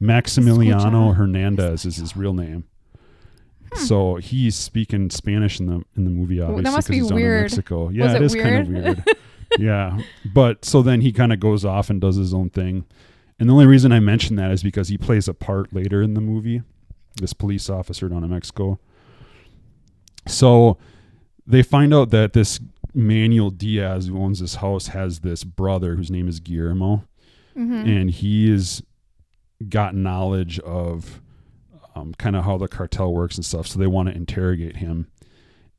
Maximiliano. 0.00 1.14
Hernandez 1.14 1.84
is 1.84 1.96
his 1.96 2.16
real 2.16 2.34
name. 2.34 2.64
So 3.74 4.16
he's 4.16 4.54
speaking 4.56 5.10
Spanish 5.10 5.60
in 5.60 5.66
the 5.66 5.82
in 5.96 6.04
the 6.04 6.10
movie, 6.10 6.36
Hmm. 6.36 6.40
that 6.40 6.48
obviously, 6.48 6.62
must 6.72 6.76
'cause 6.76 6.88
be 6.88 6.94
he's 6.96 7.08
down 7.08 7.18
in 7.18 7.24
weird. 7.24 7.42
Mexico. 7.42 7.88
Yeah, 7.90 8.12
it 8.12 8.16
it 8.16 8.22
is 8.22 8.34
kind 8.34 8.56
of 8.60 8.68
weird. 8.68 9.04
yeah, 9.58 9.98
but 10.32 10.64
so 10.64 10.82
then 10.82 11.00
he 11.00 11.12
kind 11.12 11.32
of 11.32 11.40
goes 11.40 11.64
off 11.64 11.90
and 11.90 12.00
does 12.00 12.16
his 12.16 12.32
own 12.32 12.48
thing. 12.50 12.84
And 13.38 13.48
the 13.50 13.52
only 13.52 13.66
reason 13.66 13.92
I 13.92 14.00
mention 14.00 14.36
that 14.36 14.50
is 14.50 14.62
because 14.62 14.88
he 14.88 14.96
plays 14.96 15.28
a 15.28 15.34
part 15.34 15.72
later 15.74 16.00
in 16.00 16.14
the 16.14 16.22
movie, 16.22 16.62
this 17.16 17.32
police 17.32 17.68
officer 17.70 18.08
down 18.08 18.24
in 18.24 18.30
Mexico. 18.30 18.78
So 20.26 20.78
they 21.46 21.62
find 21.62 21.94
out 21.94 22.10
that 22.10 22.32
this 22.32 22.60
Manuel 22.94 23.50
Diaz, 23.50 24.06
who 24.06 24.18
owns 24.18 24.40
this 24.40 24.56
house, 24.56 24.88
has 24.88 25.20
this 25.20 25.44
brother 25.44 25.96
whose 25.96 26.10
name 26.10 26.28
is 26.28 26.40
Guillermo, 26.40 27.04
hmm 27.54 27.72
and 27.86 28.10
he 28.10 28.50
has 28.50 28.82
got 29.68 29.94
knowledge 29.94 30.58
of 30.60 31.22
um, 31.94 32.12
kind 32.14 32.36
of 32.36 32.44
how 32.44 32.58
the 32.58 32.68
cartel 32.68 33.12
works 33.12 33.36
and 33.36 33.44
stuff. 33.44 33.66
So 33.66 33.78
they 33.78 33.86
want 33.86 34.08
to 34.08 34.14
interrogate 34.14 34.76
him, 34.76 35.08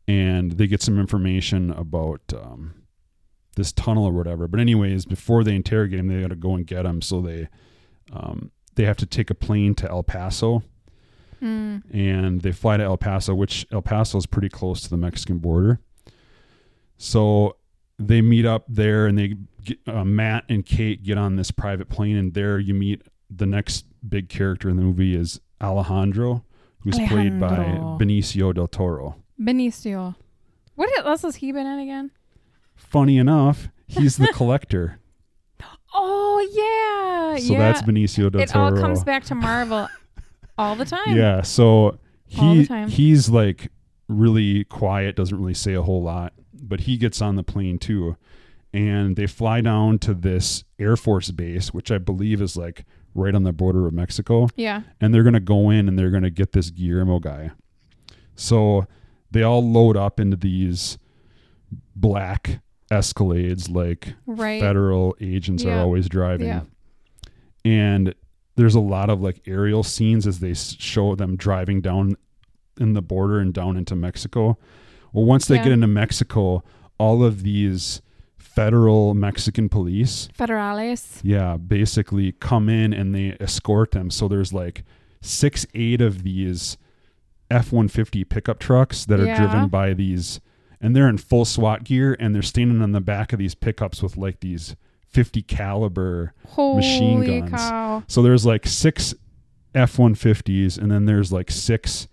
and 0.07 0.53
they 0.53 0.67
get 0.67 0.81
some 0.81 0.99
information 0.99 1.71
about 1.71 2.21
um, 2.33 2.73
this 3.55 3.71
tunnel 3.71 4.05
or 4.05 4.11
whatever. 4.11 4.47
But 4.47 4.59
anyways, 4.59 5.05
before 5.05 5.43
they 5.43 5.55
interrogate 5.55 5.99
him, 5.99 6.07
they 6.07 6.21
got 6.21 6.29
to 6.29 6.35
go 6.35 6.55
and 6.55 6.65
get 6.65 6.85
him. 6.85 7.01
So 7.01 7.21
they 7.21 7.49
um, 8.11 8.51
they 8.75 8.85
have 8.85 8.97
to 8.97 9.05
take 9.05 9.29
a 9.29 9.35
plane 9.35 9.75
to 9.75 9.89
El 9.89 10.03
Paso, 10.03 10.63
Mm. 11.41 11.83
and 11.93 12.41
they 12.41 12.51
fly 12.51 12.77
to 12.77 12.83
El 12.83 12.97
Paso, 12.97 13.35
which 13.35 13.65
El 13.71 13.81
Paso 13.81 14.17
is 14.17 14.25
pretty 14.25 14.49
close 14.49 14.81
to 14.81 14.89
the 14.89 14.97
Mexican 14.97 15.37
border. 15.37 15.79
So 16.97 17.57
they 17.99 18.21
meet 18.21 18.45
up 18.45 18.65
there, 18.67 19.05
and 19.07 19.17
they 19.17 19.35
get, 19.63 19.79
uh, 19.87 20.03
Matt 20.03 20.45
and 20.49 20.65
Kate 20.65 21.03
get 21.03 21.17
on 21.17 21.35
this 21.35 21.51
private 21.51 21.89
plane, 21.89 22.15
and 22.17 22.33
there 22.33 22.57
you 22.59 22.73
meet 22.73 23.01
the 23.29 23.45
next 23.45 23.85
big 24.07 24.29
character 24.29 24.69
in 24.69 24.77
the 24.77 24.81
movie 24.83 25.15
is 25.15 25.39
Alejandro, 25.61 26.43
who's 26.79 26.97
played 27.07 27.39
by 27.39 27.57
Benicio 27.99 28.53
del 28.53 28.67
Toro. 28.67 29.15
Benicio. 29.39 30.15
What 30.75 30.89
else 31.05 31.23
has 31.23 31.35
he 31.37 31.51
been 31.51 31.67
in 31.67 31.79
again? 31.79 32.11
Funny 32.75 33.17
enough, 33.17 33.67
he's 33.87 34.17
the 34.17 34.27
collector. 34.33 34.99
Oh 35.99 36.39
yeah, 37.33 37.43
So 37.43 37.53
yeah. 37.53 37.59
that's 37.59 37.81
Benicio 37.81 38.29
del 38.31 38.41
Toro. 38.41 38.43
it 38.43 38.55
all 38.55 38.69
Toro. 38.69 38.81
comes 38.81 39.03
back 39.03 39.23
to 39.25 39.35
Marvel 39.35 39.87
all 40.57 40.75
the 40.75 40.85
time. 40.85 41.15
Yeah, 41.15 41.41
so 41.41 41.99
he 42.25 42.63
he's 42.87 43.29
like 43.29 43.71
really 44.07 44.63
quiet, 44.65 45.15
doesn't 45.15 45.37
really 45.37 45.53
say 45.53 45.73
a 45.73 45.81
whole 45.81 46.01
lot, 46.03 46.33
but 46.53 46.81
he 46.81 46.97
gets 46.97 47.21
on 47.21 47.35
the 47.35 47.43
plane 47.43 47.77
too. 47.77 48.15
And 48.73 49.15
they 49.15 49.27
fly 49.27 49.61
down 49.61 49.97
to 49.99 50.13
this 50.13 50.63
Air 50.77 50.97
Force 50.97 51.31
base, 51.31 51.73
which 51.73 51.89
I 51.89 51.97
believe 51.97 52.41
is 52.41 52.57
like 52.57 52.85
right 53.15 53.33
on 53.33 53.43
the 53.43 53.53
border 53.53 53.87
of 53.87 53.93
Mexico. 53.93 54.49
Yeah. 54.55 54.81
And 55.01 55.13
they're 55.13 55.23
going 55.23 55.33
to 55.33 55.39
go 55.39 55.69
in 55.69 55.87
and 55.87 55.97
they're 55.97 56.11
going 56.11 56.23
to 56.23 56.29
get 56.29 56.51
this 56.51 56.69
Guillermo 56.69 57.19
guy. 57.19 57.51
So 58.35 58.85
they 59.31 59.41
all 59.41 59.67
load 59.67 59.97
up 59.97 60.19
into 60.19 60.35
these 60.37 60.97
black 61.95 62.59
Escalades 62.91 63.69
like 63.73 64.13
Right. 64.25 64.61
federal 64.61 65.15
agents 65.19 65.65
are 65.65 65.79
always 65.79 66.07
driving. 66.07 66.47
Yeah. 66.47 66.61
And 67.65 68.13
there's 68.57 68.75
a 68.75 68.79
lot 68.81 69.09
of 69.09 69.21
like 69.21 69.41
aerial 69.47 69.83
scenes 69.83 70.27
as 70.27 70.39
they 70.39 70.53
show 70.53 71.15
them 71.15 71.35
driving 71.37 71.79
down 71.81 72.15
in 72.79 72.93
the 72.93 73.01
border 73.01 73.39
and 73.39 73.53
down 73.53 73.77
into 73.77 73.95
Mexico. 73.95 74.57
Well, 75.13 75.25
once 75.25 75.45
they 75.47 75.55
Yeah. 75.55 75.63
get 75.63 75.71
into 75.71 75.87
Mexico, 75.87 76.63
all 76.99 77.23
of 77.23 77.43
these 77.43 78.01
federal 78.37 79.13
Mexican 79.13 79.69
police, 79.69 80.29
Federales. 80.37 81.19
yeah, 81.23 81.57
basically 81.57 82.31
come 82.33 82.69
in 82.69 82.93
and 82.93 83.13
they 83.15 83.37
escort 83.39 83.91
them. 83.91 84.09
So 84.09 84.27
there's 84.27 84.51
like 84.53 84.83
six, 85.21 85.65
eight 85.73 86.01
of 86.01 86.23
these 86.23 86.77
F 87.49 87.71
150 87.71 88.23
pickup 88.23 88.59
trucks 88.59 89.05
that 89.05 89.19
are 89.19 89.25
Yeah. 89.25 89.37
driven 89.37 89.69
by 89.69 89.93
these, 89.93 90.39
and 90.81 90.95
they're 90.95 91.07
in 91.07 91.17
full 91.17 91.45
SWAT 91.45 91.83
gear 91.83 92.15
and 92.19 92.33
they're 92.35 92.41
standing 92.41 92.81
on 92.81 92.91
the 92.91 93.01
back 93.01 93.31
of 93.31 93.39
these 93.39 93.55
pickups 93.55 94.01
with 94.03 94.17
like 94.17 94.39
these 94.41 94.75
50 95.09 95.41
caliber. 95.43 96.33
Holy 96.47 96.77
Machine 96.77 97.25
guns. 97.25 97.51
cow. 97.51 98.03
So 98.07 98.21
there's 98.21 98.45
like 98.45 98.65
six 98.67 99.13
F 99.75 99.97
150s 99.97 100.77
and 100.77 100.91
then 100.91 101.05
there's 101.05 101.31
like 101.31 101.49
six 101.51 102.07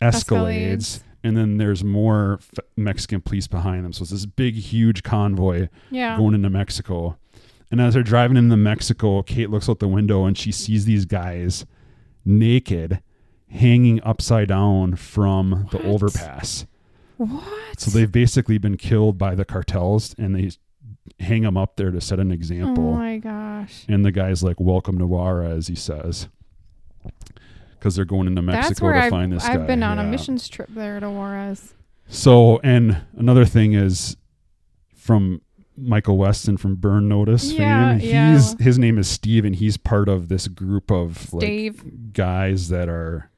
Escalades. 0.00 0.20
Escalades. 0.24 1.02
And 1.24 1.36
then 1.36 1.56
there's 1.56 1.82
more 1.82 2.38
f- 2.40 2.64
Mexican 2.76 3.20
police 3.20 3.46
behind 3.48 3.84
them. 3.84 3.92
So 3.92 4.02
it's 4.02 4.12
this 4.12 4.26
big, 4.26 4.54
huge 4.54 5.02
convoy 5.02 5.68
Yeah. 5.90 6.16
going 6.16 6.34
into 6.34 6.50
Mexico. 6.50 7.16
And 7.70 7.80
as 7.80 7.94
they're 7.94 8.02
driving 8.04 8.36
into 8.36 8.56
Mexico, 8.56 9.22
Kate 9.22 9.50
looks 9.50 9.68
out 9.68 9.80
the 9.80 9.88
window 9.88 10.24
and 10.24 10.38
she 10.38 10.52
sees 10.52 10.84
these 10.84 11.04
guys 11.04 11.66
naked 12.24 13.00
hanging 13.48 14.00
upside 14.04 14.48
down 14.48 14.94
from 14.96 15.66
the 15.72 15.82
overpass. 15.82 16.66
What? 17.16 17.80
So 17.80 17.90
they've 17.90 18.10
basically 18.12 18.58
been 18.58 18.76
killed 18.76 19.18
by 19.18 19.34
the 19.34 19.44
cartels 19.44 20.14
and 20.18 20.34
they 20.36 20.50
hang 21.20 21.42
him 21.44 21.56
up 21.56 21.76
there 21.76 21.90
to 21.90 22.00
set 22.00 22.18
an 22.18 22.30
example. 22.30 22.88
Oh 22.90 22.96
my 22.96 23.18
gosh. 23.18 23.84
and 23.88 24.04
the 24.04 24.12
guy's 24.12 24.42
like, 24.42 24.58
Welcome 24.60 24.98
to 24.98 25.04
Wara, 25.06 25.56
as 25.56 25.66
he 25.68 25.74
says. 25.74 26.28
Because 27.72 27.94
they're 27.94 28.04
going 28.04 28.26
into 28.26 28.42
Mexico 28.42 28.90
to 28.92 28.98
I've, 28.98 29.10
find 29.10 29.32
this 29.32 29.44
I've 29.44 29.60
guy. 29.60 29.66
been 29.66 29.82
on 29.82 29.98
a 29.98 30.04
missions 30.04 30.48
trip 30.48 30.68
there 30.72 30.98
to 30.98 31.08
Juarez. 31.10 31.74
So, 32.08 32.58
and 32.64 33.02
another 33.16 33.44
thing 33.44 33.74
is 33.74 34.16
from 34.94 35.40
Michael 35.76 36.16
Westen 36.16 36.58
from 36.58 36.76
Burn 36.76 37.08
Notice 37.08 37.52
Yeah, 37.52 37.98
fame. 37.98 38.08
yeah. 38.08 38.40
His 38.58 38.78
name 38.78 38.98
is 38.98 39.08
Steve, 39.08 39.44
and 39.44 39.54
he's 39.54 39.76
part 39.76 40.08
of 40.08 40.28
this 40.28 40.48
group 40.48 40.90
of 40.90 41.32
like 41.34 42.12
guys 42.12 42.68
that 42.70 42.88
are 42.88 43.30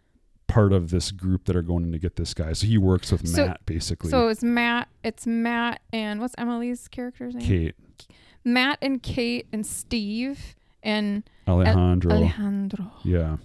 part 0.47 0.73
of 0.73 0.91
this 0.91 1.11
group 1.11 1.45
that 1.45 1.57
are 1.57 1.63
going 1.63 1.93
to 1.93 1.99
get 1.99 2.17
this 2.17 2.33
guy. 2.33 2.53
So 2.55 2.67
he 2.67 2.79
works 2.79 3.11
with 3.13 3.27
So- 3.29 3.47
Matt 3.49 3.67
basically. 3.67 4.11
So 4.11 4.29
it's 4.29 4.43
Matt. 4.43 4.89
It's 5.09 5.27
Matt 5.27 5.81
and 5.91 6.21
what's 6.21 6.35
Emily's 6.37 6.87
character's 6.87 7.35
name? 7.35 7.47
Kate, 7.47 7.75
Matt 8.45 8.77
and 8.83 9.03
Kate 9.03 9.47
and 9.51 9.65
Steve 9.65 10.55
and 10.83 11.23
Alejandro. 11.49 12.13
Alejandro. 12.13 12.93
Yeah. 13.05 13.39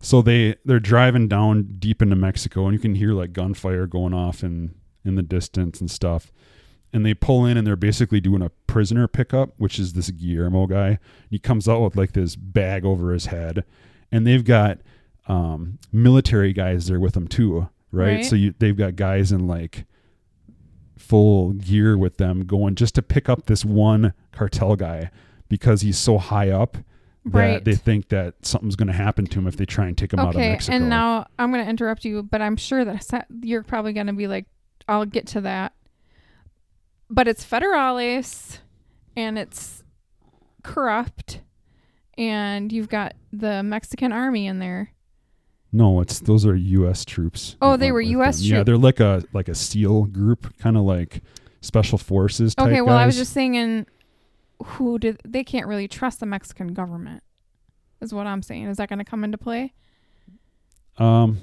So 0.00 0.22
they 0.22 0.54
they're 0.64 0.78
driving 0.78 1.26
down 1.26 1.74
deep 1.80 2.00
into 2.00 2.14
Mexico 2.14 2.66
and 2.66 2.72
you 2.72 2.78
can 2.78 2.94
hear 2.94 3.12
like 3.14 3.32
gunfire 3.32 3.88
going 3.88 4.14
off 4.14 4.44
in 4.44 4.76
in 5.04 5.16
the 5.16 5.22
distance 5.22 5.80
and 5.80 5.90
stuff. 5.90 6.30
And 6.92 7.04
they 7.04 7.14
pull 7.14 7.44
in 7.44 7.56
and 7.56 7.66
they're 7.66 7.74
basically 7.74 8.20
doing 8.20 8.40
a 8.40 8.50
prisoner 8.68 9.08
pickup, 9.08 9.54
which 9.58 9.80
is 9.80 9.94
this 9.94 10.08
Guillermo 10.10 10.68
guy. 10.68 11.00
He 11.28 11.40
comes 11.40 11.68
out 11.68 11.82
with 11.82 11.96
like 11.96 12.12
this 12.12 12.36
bag 12.36 12.84
over 12.84 13.12
his 13.12 13.26
head 13.26 13.64
and 14.12 14.24
they've 14.24 14.44
got 14.44 14.78
um, 15.26 15.80
military 15.92 16.52
guys 16.52 16.86
there 16.86 17.00
with 17.00 17.14
them 17.14 17.26
too, 17.26 17.68
right? 17.90 18.18
Right. 18.18 18.24
So 18.24 18.36
you, 18.36 18.54
they've 18.56 18.76
got 18.76 18.94
guys 18.94 19.32
in 19.32 19.48
like 19.48 19.84
full 20.96 21.52
gear 21.52 21.96
with 21.98 22.16
them 22.16 22.44
going 22.46 22.74
just 22.74 22.94
to 22.96 23.02
pick 23.02 23.28
up 23.28 23.46
this 23.46 23.64
one 23.64 24.12
cartel 24.32 24.76
guy 24.76 25.10
because 25.48 25.82
he's 25.82 25.98
so 25.98 26.18
high 26.18 26.50
up 26.50 26.72
that 27.24 27.32
Right. 27.38 27.64
they 27.64 27.74
think 27.74 28.08
that 28.10 28.34
something's 28.46 28.76
going 28.76 28.86
to 28.88 28.94
happen 28.94 29.26
to 29.26 29.38
him 29.40 29.46
if 29.46 29.56
they 29.56 29.66
try 29.66 29.86
and 29.86 29.98
take 29.98 30.12
him 30.12 30.18
out 30.20 30.30
of 30.30 30.36
Okay, 30.36 30.50
Mexico. 30.50 30.76
and 30.76 30.88
now 30.88 31.26
I'm 31.38 31.52
going 31.52 31.64
to 31.64 31.68
interrupt 31.68 32.04
you, 32.04 32.22
but 32.22 32.40
I'm 32.40 32.56
sure 32.56 32.84
that 32.84 33.26
you're 33.42 33.62
probably 33.64 33.92
going 33.92 34.06
to 34.06 34.12
be 34.12 34.26
like, 34.28 34.46
I'll 34.88 35.04
get 35.06 35.26
to 35.28 35.40
that. 35.42 35.72
But 37.10 37.28
it's 37.28 37.44
federales, 37.44 38.58
and 39.16 39.38
it's 39.38 39.82
corrupt, 40.62 41.40
and 42.18 42.72
you've 42.72 42.88
got 42.88 43.14
the 43.32 43.62
Mexican 43.62 44.12
army 44.12 44.46
in 44.46 44.58
there. 44.58 44.90
No, 45.76 46.00
it's 46.00 46.20
those 46.20 46.46
are 46.46 46.56
U.S. 46.56 47.04
troops. 47.04 47.56
Oh, 47.60 47.76
they 47.76 47.92
were 47.92 48.00
US. 48.00 48.40
Yeah, 48.40 48.62
they're 48.62 48.78
like 48.78 48.98
a 48.98 49.22
like 49.34 49.48
a 49.48 49.54
SEAL 49.54 50.04
group, 50.04 50.56
kind 50.58 50.74
of 50.76 50.84
like 50.84 51.22
special 51.60 51.98
forces. 51.98 52.54
Type 52.54 52.68
Okay, 52.68 52.80
well, 52.80 52.96
I 52.96 53.04
was 53.04 53.16
just 53.16 53.34
saying, 53.34 53.84
who 54.64 54.98
did 54.98 55.20
they 55.22 55.44
can't 55.44 55.66
really 55.66 55.86
trust 55.86 56.20
the 56.20 56.26
Mexican 56.26 56.72
government? 56.72 57.22
Is 58.00 58.14
what 58.14 58.26
I'm 58.26 58.40
saying. 58.40 58.68
Is 58.68 58.78
that 58.78 58.88
going 58.88 59.00
to 59.00 59.04
come 59.04 59.22
into 59.22 59.36
play? 59.36 59.74
um, 60.98 61.42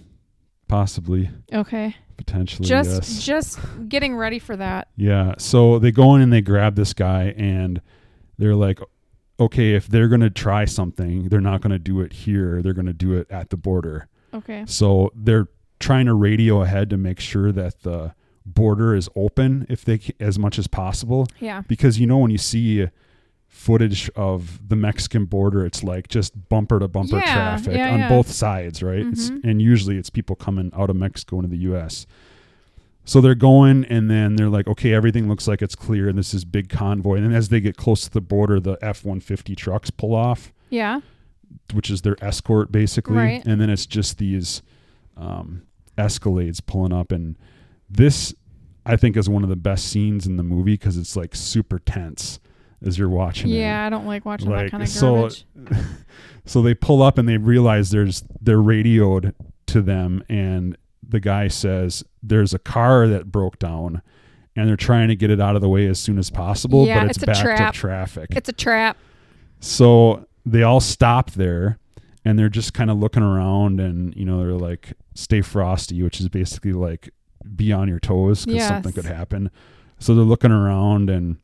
possibly, 0.68 1.30
Okay, 1.54 1.96
potentially, 2.18 2.68
just 2.68 2.90
yes. 2.90 3.24
just 3.24 3.60
getting 3.88 4.16
ready 4.16 4.40
for 4.40 4.56
that. 4.58 4.88
Yeah. 4.96 5.36
So 5.38 5.78
they 5.78 5.92
go 5.92 6.16
in 6.16 6.22
and 6.22 6.34
they 6.34 6.42
grab 6.42 6.76
this 6.76 6.94
guy 6.94 7.36
and 7.38 7.80
they're 8.40 8.56
like, 8.56 8.80
okay, 9.40 9.76
if 9.76 9.88
they're 9.88 10.08
going 10.08 10.22
to 10.22 10.32
try 10.32 10.66
something, 10.66 11.30
they're 11.30 11.40
not 11.40 11.62
going 11.62 11.72
to 11.72 11.78
do 11.80 12.02
it 12.02 12.14
here. 12.14 12.64
They're 12.64 12.74
going 12.74 12.88
to 12.88 12.94
do 12.94 13.14
it 13.14 13.30
at 13.30 13.52
the 13.52 13.58
border. 13.58 14.08
Okay, 14.34 14.64
So 14.68 15.12
they're 15.16 15.48
trying 15.80 16.06
to 16.08 16.14
radio 16.14 16.62
ahead 16.62 16.90
to 16.90 16.98
make 16.98 17.20
sure 17.20 17.52
that 17.52 17.84
the 17.84 18.14
border 18.46 18.96
is 18.96 19.10
open 19.16 19.66
if 19.70 19.86
they 19.86 20.00
as 20.20 20.38
much 20.40 20.58
as 20.60 20.68
possible. 20.68 21.28
Yeah, 21.40 21.62
because 21.68 22.00
you 22.00 22.08
know 22.08 22.18
when 22.18 22.32
you 22.32 22.38
see 22.38 22.88
footage 23.48 24.10
of 24.16 24.68
the 24.68 24.76
Mexican 24.76 25.26
border 25.26 25.64
it's 25.66 25.84
like 25.84 26.08
just 26.08 26.50
bumper 26.50 26.80
to 26.80 26.88
bumper 26.88 27.18
Yeah, 27.18 27.34
traffic 27.34 27.76
yeah, 27.76 27.92
on 27.94 28.00
yeah. 28.00 28.10
both 28.10 28.32
sides 28.32 28.82
right? 28.82 29.06
It's, 29.06 29.30
Mhm. 29.30 29.44
and 29.44 29.62
usually 29.62 29.98
it's 29.98 30.10
people 30.10 30.36
coming 30.36 30.72
out 30.76 30.90
of 30.90 30.96
Mexico 30.96 31.36
into 31.38 31.50
the 31.50 31.58
US 31.72 32.08
so 33.06 33.22
they're 33.22 33.36
going 33.36 33.86
and 33.86 34.10
then 34.10 34.38
they're 34.38 34.50
like 34.50 34.68
okay 34.68 34.92
everything 34.94 35.30
looks 35.30 35.48
like 35.48 35.62
it's 35.62 35.76
clear 35.76 36.10
and 36.10 36.18
this 36.18 36.34
is 36.34 36.46
big 36.46 36.68
convoy. 36.68 37.18
And 37.18 37.26
then 37.26 37.34
as 37.34 37.50
they 37.50 37.60
get 37.62 37.78
close 37.78 38.02
to 38.06 38.10
the 38.10 38.22
border 38.22 38.60
the 38.60 38.78
F150 38.82 39.56
trucks 39.56 39.92
pull 39.92 40.16
off. 40.16 40.52
Yeah. 40.72 41.02
Which 41.74 41.90
is 41.90 42.02
their 42.02 42.16
escort 42.24 42.72
basically 42.72 43.16
Right. 43.18 43.46
and 43.46 43.60
then 43.62 43.70
it's 43.70 43.86
just 43.86 44.18
these 44.18 44.62
um, 45.18 45.64
escalades 45.98 46.60
pulling 46.66 46.94
up 46.94 47.12
and 47.12 47.38
this 47.90 48.34
i 48.86 48.96
think 48.96 49.16
is 49.16 49.30
one 49.30 49.44
of 49.44 49.50
the 49.50 49.56
best 49.56 49.86
scenes 49.88 50.26
in 50.26 50.38
the 50.38 50.44
movie 50.44 50.74
because 50.74 50.98
it's 50.98 51.16
like 51.16 51.36
super 51.36 51.80
tense 51.80 52.40
as 52.86 52.98
you're 52.98 53.08
watching 53.10 53.50
it 53.52 53.56
Yeah, 53.60 53.86
I 53.86 53.90
don't 53.90 54.06
like 54.06 54.26
watching 54.26 54.50
Like, 54.50 54.66
that 54.66 54.72
kind 54.72 54.84
of 54.84 54.90
so- 54.90 55.14
garbage. 55.30 55.46
so 56.46 56.62
they 56.62 56.74
pull 56.74 57.02
up 57.02 57.18
and 57.18 57.30
they 57.30 57.38
realize 57.38 57.92
there's 57.92 58.24
they're 58.42 58.62
radioed 58.62 59.34
to 59.68 59.82
them 59.82 60.24
and 60.28 60.78
the 61.08 61.20
guy 61.22 61.48
says 61.48 62.04
there's 62.22 62.54
a 62.54 62.60
car 62.60 63.08
that 63.08 63.32
broke 63.32 63.58
down 63.60 64.02
and 64.56 64.68
they're 64.68 64.76
trying 64.76 65.08
to 65.08 65.16
get 65.16 65.30
it 65.32 65.40
out 65.40 65.56
of 65.56 65.62
the 65.62 65.70
way 65.70 65.86
as 65.88 65.98
soon 66.00 66.18
as 66.18 66.30
possible 66.30 66.86
Yeah, 66.86 67.00
but 67.02 67.10
it's, 67.12 67.18
it's 67.18 67.24
a 67.24 67.28
backed 67.28 67.40
trap. 67.40 67.62
up 67.70 67.74
traffic 67.74 68.30
It's 68.36 68.50
a 68.50 68.54
trap. 68.54 68.98
so 69.60 70.26
they 70.46 70.64
all 70.64 70.80
stop 70.80 71.32
there 71.32 71.78
and 72.26 72.38
they're 72.38 72.50
just 72.50 72.74
kind 72.74 72.90
of 72.90 72.98
looking 72.98 73.24
around 73.24 73.80
and, 73.80 74.16
you 74.16 74.26
know, 74.26 74.40
they're 74.40 74.54
like, 74.54 74.94
stay 75.14 75.42
frosty, 75.42 76.02
which 76.04 76.20
is 76.20 76.30
basically 76.30 76.74
like 76.74 77.10
be 77.56 77.72
on 77.72 77.88
your 77.88 78.00
toes 78.00 78.46
because 78.46 78.62
something 78.70 78.94
could 78.94 79.06
happen. 79.06 79.50
So 80.00 80.16
they're 80.16 80.24
looking 80.26 80.52
around 80.52 81.10
and 81.10 81.38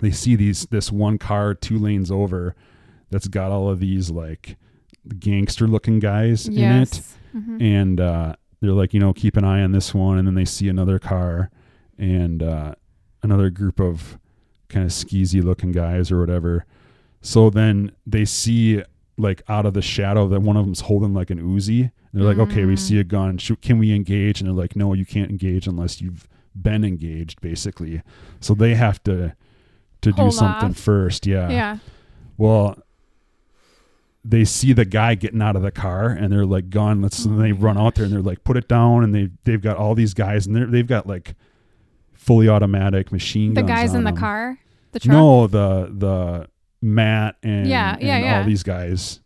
they 0.00 0.10
see 0.10 0.36
these, 0.36 0.66
this 0.66 0.90
one 0.92 1.18
car 1.18 1.54
two 1.54 1.78
lanes 1.78 2.10
over 2.10 2.54
that's 3.10 3.28
got 3.28 3.50
all 3.50 3.68
of 3.70 3.80
these 3.80 4.10
like 4.10 4.56
gangster 5.18 5.66
looking 5.66 5.98
guys 5.98 6.46
in 6.46 6.54
it 6.54 6.58
Yes. 6.58 7.16
Mhm. 7.34 7.60
and 7.62 8.00
uh, 8.00 8.34
they're 8.60 8.72
like, 8.72 8.92
you 8.94 9.00
know, 9.00 9.12
keep 9.12 9.36
an 9.36 9.44
eye 9.44 9.62
on 9.62 9.72
this 9.72 9.94
one. 9.94 10.18
And 10.18 10.26
then 10.26 10.34
they 10.34 10.44
see 10.44 10.68
another 10.68 10.98
car, 10.98 11.50
and 11.98 12.42
uh, 12.42 12.74
another 13.22 13.50
group 13.50 13.80
of 13.80 14.18
kind 14.68 14.84
of 14.84 14.92
skeezy 14.92 15.42
looking 15.42 15.72
guys 15.72 16.10
or 16.12 16.18
whatever. 16.20 16.64
So 17.20 17.50
then 17.50 17.92
they 18.06 18.24
see 18.24 18.82
like 19.16 19.42
out 19.48 19.66
of 19.66 19.74
the 19.74 19.82
shadow 19.82 20.28
that 20.28 20.40
one 20.40 20.56
of 20.56 20.64
them's 20.64 20.80
holding 20.82 21.12
like 21.12 21.30
an 21.30 21.40
Uzi. 21.40 21.90
They're 22.12 22.24
like, 22.24 22.38
okay, 22.38 22.64
we 22.64 22.74
Mm. 22.74 22.78
see 22.78 22.98
a 22.98 23.04
gun. 23.04 23.36
Shoot, 23.38 23.60
can 23.62 23.78
we 23.78 23.92
engage? 23.92 24.40
And 24.40 24.48
they're 24.48 24.56
like, 24.56 24.76
no, 24.76 24.94
you 24.94 25.04
can't 25.04 25.30
engage 25.30 25.66
unless 25.66 26.00
you've 26.00 26.28
been 26.54 26.84
engaged, 26.84 27.40
basically. 27.40 28.02
So 28.40 28.54
they 28.54 28.74
have 28.74 29.02
to 29.04 29.34
to 30.00 30.12
do 30.12 30.30
something 30.30 30.70
off. 30.70 30.76
first. 30.76 31.26
Yeah. 31.26 31.50
yeah. 31.50 31.78
Well, 32.36 32.78
they 34.24 34.44
see 34.44 34.72
the 34.72 34.84
guy 34.84 35.14
getting 35.14 35.42
out 35.42 35.56
of 35.56 35.62
the 35.62 35.70
car 35.70 36.08
and 36.08 36.32
they're 36.32 36.46
like, 36.46 36.70
"Gun!" 36.70 37.00
Let's. 37.02 37.26
Oh 37.26 37.30
and 37.30 37.40
they 37.40 37.52
my 37.52 37.58
run 37.58 37.78
out 37.78 37.94
there 37.96 38.04
and 38.04 38.12
they're 38.14 38.22
like, 38.22 38.44
"Put 38.44 38.56
it 38.56 38.68
down!" 38.68 39.02
And 39.04 39.14
they 39.14 39.30
they've 39.44 39.60
got 39.60 39.76
all 39.76 39.94
these 39.94 40.14
guys 40.14 40.46
and 40.46 40.54
they're, 40.54 40.66
they've 40.66 40.86
got 40.86 41.06
like 41.06 41.34
fully 42.12 42.48
automatic 42.48 43.10
machine 43.10 43.54
The 43.54 43.62
guys 43.62 43.90
in 43.94 43.98
on 44.06 44.14
the 44.14 44.18
car, 44.18 44.58
the 44.92 45.00
truck. 45.00 45.12
No, 45.12 45.46
the 45.46 45.92
the 45.96 46.48
Matt 46.80 47.36
and 47.42 47.66
Yeah, 47.66 47.96
yeah, 48.00 48.16
and 48.16 48.24
yeah. 48.24 48.38
all 48.38 48.44
these 48.44 48.62
guys, 48.62 49.20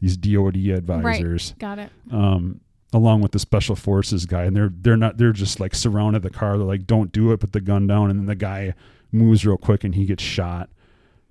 these 0.00 0.16
DoD 0.16 0.56
advisors, 0.70 1.54
Got 1.58 1.78
it. 1.78 1.90
um, 2.10 2.60
along 2.92 3.20
with 3.22 3.32
the 3.32 3.38
special 3.38 3.76
forces 3.76 4.26
guy, 4.26 4.44
and 4.44 4.56
they're 4.56 4.72
they're 4.72 4.96
not 4.96 5.18
they're 5.18 5.32
just 5.32 5.60
like 5.60 5.74
surrounded 5.74 6.22
the 6.22 6.30
car. 6.30 6.56
They're 6.56 6.66
like, 6.66 6.86
"Don't 6.86 7.12
do 7.12 7.32
it!" 7.32 7.40
Put 7.40 7.52
the 7.52 7.60
gun 7.60 7.86
down, 7.86 8.10
and 8.10 8.18
then 8.18 8.26
the 8.26 8.34
guy 8.34 8.74
moves 9.12 9.46
real 9.46 9.56
quick 9.56 9.84
and 9.84 9.94
he 9.94 10.04
gets 10.04 10.22
shot. 10.22 10.68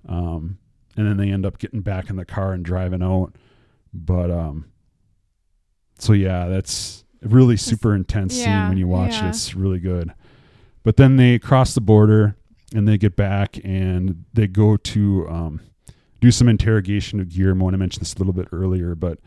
Um, 0.08 0.58
and 0.96 1.06
then 1.06 1.16
they 1.16 1.30
end 1.30 1.44
up 1.44 1.58
getting 1.58 1.80
back 1.80 2.10
in 2.10 2.16
the 2.16 2.24
car 2.24 2.52
and 2.52 2.64
driving 2.64 3.02
out. 3.02 3.34
But 3.92 4.30
um, 4.30 4.66
so 5.98 6.12
yeah, 6.12 6.46
that's 6.48 7.04
a 7.22 7.28
really 7.28 7.56
super 7.56 7.94
intense 7.94 8.36
yeah, 8.36 8.44
scene 8.44 8.68
when 8.68 8.78
you 8.78 8.88
watch 8.88 9.12
yeah. 9.12 9.26
it. 9.26 9.30
It's 9.30 9.54
really 9.54 9.78
good. 9.78 10.12
But 10.82 10.96
then 10.96 11.16
they 11.16 11.38
cross 11.38 11.74
the 11.74 11.80
border 11.80 12.36
and 12.74 12.86
they 12.88 12.98
get 12.98 13.16
back 13.16 13.58
and 13.64 14.24
they 14.34 14.46
go 14.46 14.76
to 14.76 15.28
um, 15.28 15.60
do 16.20 16.30
some 16.30 16.48
interrogation 16.48 17.20
of 17.20 17.28
Guillermo. 17.28 17.68
And 17.68 17.76
I 17.76 17.78
mentioned 17.78 18.00
this 18.02 18.14
a 18.14 18.18
little 18.18 18.32
bit 18.32 18.48
earlier, 18.52 18.94
but 18.94 19.18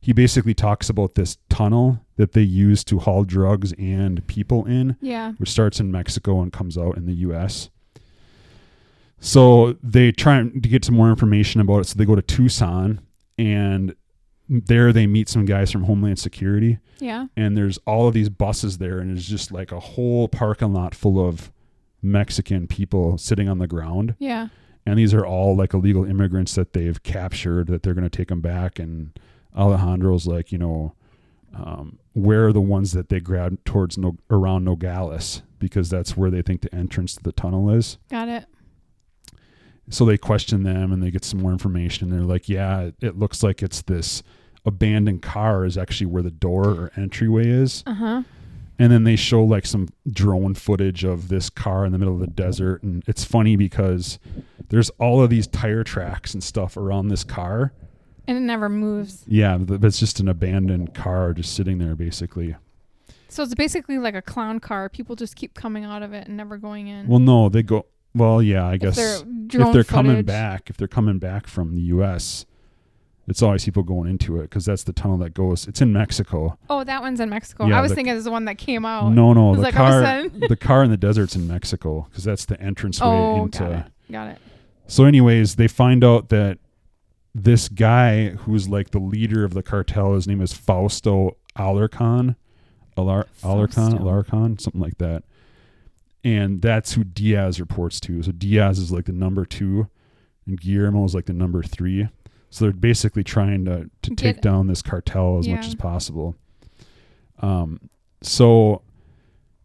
he 0.00 0.12
basically 0.12 0.52
talks 0.54 0.90
about 0.90 1.14
this 1.14 1.38
tunnel 1.48 2.00
that 2.16 2.32
they 2.32 2.42
use 2.42 2.84
to 2.84 2.98
haul 2.98 3.24
drugs 3.24 3.72
and 3.78 4.24
people 4.26 4.64
in 4.66 4.96
Yeah. 5.00 5.32
which 5.38 5.50
starts 5.50 5.80
in 5.80 5.90
Mexico 5.90 6.42
and 6.42 6.52
comes 6.52 6.76
out 6.76 6.96
in 6.98 7.06
the 7.06 7.14
U.S. 7.14 7.70
So 9.20 9.76
they 9.82 10.12
try 10.12 10.42
to 10.42 10.50
get 10.60 10.84
some 10.84 10.94
more 10.94 11.08
information 11.10 11.60
about 11.60 11.78
it. 11.80 11.84
So 11.86 11.96
they 11.98 12.04
go 12.04 12.14
to 12.14 12.22
Tucson, 12.22 13.00
and 13.38 13.94
there 14.48 14.92
they 14.92 15.06
meet 15.06 15.28
some 15.28 15.46
guys 15.46 15.72
from 15.72 15.84
Homeland 15.84 16.18
Security, 16.18 16.78
Yeah. 17.00 17.26
and 17.36 17.56
there's 17.56 17.78
all 17.86 18.06
of 18.08 18.14
these 18.14 18.28
buses 18.28 18.76
there, 18.78 18.98
and 18.98 19.16
it's 19.16 19.26
just 19.26 19.50
like 19.50 19.72
a 19.72 19.80
whole 19.80 20.28
parking 20.28 20.74
lot 20.74 20.94
full 20.94 21.18
of 21.26 21.50
Mexican 22.04 22.66
people 22.68 23.18
sitting 23.18 23.48
on 23.48 23.58
the 23.58 23.66
ground, 23.66 24.14
Yeah. 24.18 24.48
and 24.86 24.98
these 24.98 25.12
are 25.14 25.24
all 25.26 25.56
like 25.56 25.74
illegal 25.74 26.04
immigrants 26.04 26.54
that 26.54 26.72
they've 26.74 27.02
captured 27.02 27.66
that 27.68 27.82
they're 27.82 27.94
going 27.94 28.08
to 28.08 28.16
take 28.16 28.28
them 28.28 28.40
back, 28.40 28.78
and 28.78 29.18
Alejandro's 29.56 30.26
like, 30.26 30.52
you 30.52 30.58
know. 30.58 30.94
Um, 31.56 32.00
where 32.14 32.48
are 32.48 32.52
the 32.52 32.60
ones 32.60 32.90
that 32.94 33.10
they 33.10 33.20
grabbed 33.20 33.64
towards 33.64 33.96
no, 33.96 34.16
around 34.28 34.64
Nogales 34.64 35.42
because 35.60 35.88
that's 35.88 36.16
where 36.16 36.28
they 36.28 36.42
think 36.42 36.62
the 36.62 36.74
entrance 36.74 37.14
to 37.14 37.22
the 37.22 37.30
tunnel 37.30 37.70
is. 37.70 37.96
Got 38.10 38.28
it. 38.28 38.46
So 39.90 40.04
they 40.04 40.18
question 40.18 40.64
them 40.64 40.92
and 40.92 41.00
they 41.00 41.12
get 41.12 41.24
some 41.24 41.40
more 41.40 41.52
information. 41.52 42.10
They're 42.10 42.22
like, 42.22 42.48
yeah, 42.48 42.80
it, 42.80 42.94
it 43.00 43.18
looks 43.18 43.44
like 43.44 43.62
it's 43.62 43.82
this 43.82 44.24
abandoned 44.66 45.22
car 45.22 45.64
is 45.64 45.78
actually 45.78 46.06
where 46.06 46.24
the 46.24 46.30
door 46.32 46.64
or 46.70 46.92
entryway 46.96 47.46
is. 47.46 47.84
Uh 47.86 47.94
huh. 47.94 48.22
And 48.78 48.90
then 48.90 49.04
they 49.04 49.16
show 49.16 49.44
like 49.44 49.66
some 49.66 49.88
drone 50.10 50.54
footage 50.54 51.04
of 51.04 51.28
this 51.28 51.48
car 51.48 51.84
in 51.84 51.92
the 51.92 51.98
middle 51.98 52.14
of 52.14 52.20
the 52.20 52.26
desert. 52.26 52.82
And 52.82 53.04
it's 53.06 53.24
funny 53.24 53.56
because 53.56 54.18
there's 54.68 54.90
all 54.98 55.22
of 55.22 55.30
these 55.30 55.46
tire 55.46 55.84
tracks 55.84 56.34
and 56.34 56.42
stuff 56.42 56.76
around 56.76 57.08
this 57.08 57.22
car. 57.24 57.72
And 58.26 58.36
it 58.36 58.40
never 58.40 58.68
moves. 58.68 59.22
Yeah, 59.28 59.58
th- 59.58 59.80
it's 59.82 60.00
just 60.00 60.18
an 60.18 60.28
abandoned 60.28 60.94
car 60.94 61.32
just 61.34 61.54
sitting 61.54 61.78
there 61.78 61.94
basically. 61.94 62.56
So 63.28 63.42
it's 63.42 63.54
basically 63.54 63.98
like 63.98 64.14
a 64.14 64.22
clown 64.22 64.60
car. 64.60 64.88
People 64.88 65.16
just 65.16 65.36
keep 65.36 65.54
coming 65.54 65.84
out 65.84 66.02
of 66.02 66.12
it 66.12 66.26
and 66.26 66.36
never 66.36 66.56
going 66.56 66.88
in. 66.88 67.06
Well, 67.06 67.18
no, 67.20 67.48
they 67.48 67.62
go. 67.62 67.86
Well, 68.14 68.40
yeah, 68.40 68.64
I 68.66 68.74
If 68.74 68.80
guess 68.80 68.96
they're 68.96 69.18
if 69.66 69.72
they're 69.72 69.84
coming 69.84 70.22
back, 70.22 70.70
if 70.70 70.76
they're 70.76 70.86
coming 70.88 71.18
back 71.18 71.46
from 71.48 71.74
the 71.74 71.80
U.S., 71.82 72.46
it's 73.26 73.42
always 73.42 73.64
people 73.64 73.82
going 73.82 74.08
into 74.10 74.38
it 74.38 74.42
because 74.42 74.64
that's 74.66 74.84
the 74.84 74.92
tunnel 74.92 75.16
that 75.18 75.32
goes. 75.34 75.66
It's 75.66 75.80
in 75.80 75.92
Mexico. 75.92 76.58
Oh, 76.68 76.84
that 76.84 77.00
one's 77.02 77.20
in 77.20 77.30
Mexico. 77.30 77.66
Yeah, 77.66 77.78
I 77.78 77.80
was 77.80 77.90
the- 77.90 77.94
thinking 77.96 78.12
it 78.12 78.16
was 78.16 78.24
the 78.24 78.30
one 78.30 78.44
that 78.46 78.58
came 78.58 78.84
out. 78.84 79.12
no, 79.12 79.32
no, 79.32 79.54
the 79.54 79.62
like, 79.62 79.76
all 79.78 79.92
of 79.92 80.02
a 80.04 80.28
car, 80.30 80.48
the 80.48 80.56
car 80.56 80.84
in 80.84 80.90
the 80.90 80.96
desert's 80.96 81.34
in 81.36 81.46
Mexico 81.48 82.06
because 82.10 82.24
that's 82.24 82.44
the 82.44 82.60
entranceway 82.64 83.06
Oh, 83.06 83.42
into. 83.44 83.58
got 83.60 83.72
it. 83.72 83.86
Got 84.12 84.28
it. 84.28 84.38
So, 84.86 85.04
anyways, 85.04 85.54
they 85.56 85.68
find 85.68 86.04
out 86.04 86.28
that 86.28 86.58
this 87.34 87.68
guy 87.68 88.30
who's 88.30 88.68
like 88.68 88.90
the 88.90 88.98
leader 89.00 89.42
of 89.44 89.54
the 89.54 89.62
cartel, 89.62 90.14
his 90.14 90.26
name 90.28 90.40
is 90.42 90.52
Fausto 90.52 91.36
Alarcon, 91.56 92.36
Alar- 92.96 93.24
Alarcon, 93.42 93.98
Alarcon, 93.98 94.60
something 94.60 94.80
like 94.80 94.98
that. 94.98 95.24
And 96.22 96.62
that's 96.62 96.92
who 96.94 97.04
Diaz 97.04 97.60
reports 97.60 98.00
to. 98.00 98.22
So 98.22 98.32
Diaz 98.32 98.78
is 98.78 98.92
like 98.92 99.06
the 99.06 99.12
number 99.12 99.44
two, 99.44 99.88
and 100.46 100.60
Guillermo 100.60 101.04
is 101.04 101.14
like 101.14 101.26
the 101.26 101.32
number 101.32 101.62
three. 101.62 102.08
So 102.54 102.66
they're 102.66 102.72
basically 102.72 103.24
trying 103.24 103.64
to 103.64 103.90
to 104.02 104.10
take 104.10 104.36
Get- 104.36 104.42
down 104.42 104.68
this 104.68 104.80
cartel 104.80 105.38
as 105.38 105.46
Yeah. 105.48 105.56
much 105.56 105.66
as 105.66 105.74
possible. 105.74 106.36
Um, 107.40 107.80
so 108.22 108.82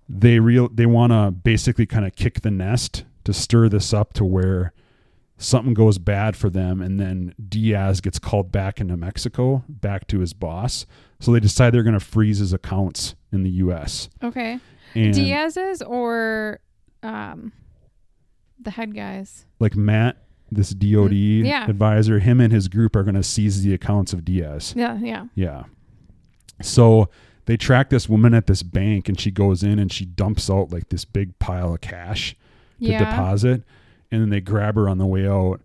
they 0.10 0.39
real 0.39 0.69
they 0.69 0.88
want 0.88 1.12
to 1.13 1.30
basically 1.30 1.86
kind 1.86 2.04
of 2.04 2.15
kick 2.15 2.41
the 2.41 2.49
nest 2.49 3.06
to 3.25 3.32
stir 3.32 3.69
this 3.69 3.93
up 3.93 4.13
to 4.13 4.25
where 4.25 4.73
something 5.38 5.75
goes 5.75 5.99
bad 5.99 6.36
for 6.36 6.49
them 6.49 6.82
and 6.82 6.99
then 6.99 7.36
Diaz 7.47 8.02
gets 8.02 8.17
called 8.17 8.52
back 8.52 8.82
into 8.82 8.97
Mexico 8.97 9.63
back 9.69 10.08
to 10.08 10.17
his 10.19 10.34
boss 10.34 10.88
so 11.19 11.32
they 11.32 11.39
decide 11.39 11.73
they're 11.75 11.84
going 11.84 11.93
to 11.93 11.99
freeze 11.99 12.39
his 12.39 12.54
accounts 12.54 13.13
in 13.32 13.43
the 13.43 13.52
US 13.52 14.10
Okay. 14.23 14.60
and 14.95 15.13
Diaz's 15.13 15.84
or 15.84 16.60
um, 17.04 17.52
the 18.60 18.71
head 18.71 18.95
guys. 18.95 19.45
like 19.60 19.75
Matt 19.75 20.17
this 20.51 20.71
DOD 20.71 21.12
Mm, 21.12 21.45
yeah. 21.45 21.69
advisor 21.69 22.19
him 22.19 22.39
and 22.41 22.51
his 22.53 22.67
group 22.67 22.95
are 22.95 23.03
going 23.03 23.15
to 23.15 23.23
seize 23.23 23.62
the 23.63 23.73
accounts 23.73 24.13
of 24.13 24.23
Diaz 24.25 24.73
Yeah. 24.75 24.97
Yeah. 25.01 25.25
Yeah. 25.35 25.63
So 26.62 27.09
they 27.45 27.57
track 27.57 27.89
this 27.89 28.07
woman 28.09 28.33
at 28.33 28.47
this 28.47 28.63
bank 28.63 29.07
and 29.09 29.19
she 29.19 29.31
goes 29.31 29.63
in 29.63 29.79
and 29.79 29.91
she 29.91 30.05
dumps 30.05 30.49
out 30.49 30.71
like 30.71 30.89
this 30.89 31.05
big 31.05 31.38
pile 31.39 31.73
of 31.73 31.81
cash 31.81 32.33
to 32.79 32.85
Yeah. 32.88 32.99
deposit. 32.99 33.63
And 34.12 34.21
then 34.21 34.29
they 34.29 34.41
grab 34.41 34.75
her 34.75 34.89
on 34.89 34.97
the 34.97 35.05
way 35.05 35.27
out. 35.27 35.62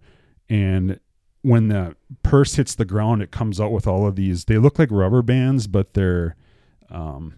And 0.48 1.00
when 1.42 1.68
the 1.68 1.96
purse 2.22 2.54
hits 2.54 2.74
the 2.74 2.84
ground, 2.84 3.22
it 3.22 3.30
comes 3.30 3.60
out 3.60 3.72
with 3.72 3.86
all 3.86 4.06
of 4.06 4.16
these. 4.16 4.44
They 4.44 4.58
look 4.58 4.78
like 4.78 4.90
rubber 4.90 5.22
bands, 5.22 5.66
but 5.66 5.94
they're 5.94 6.36
um 6.90 7.34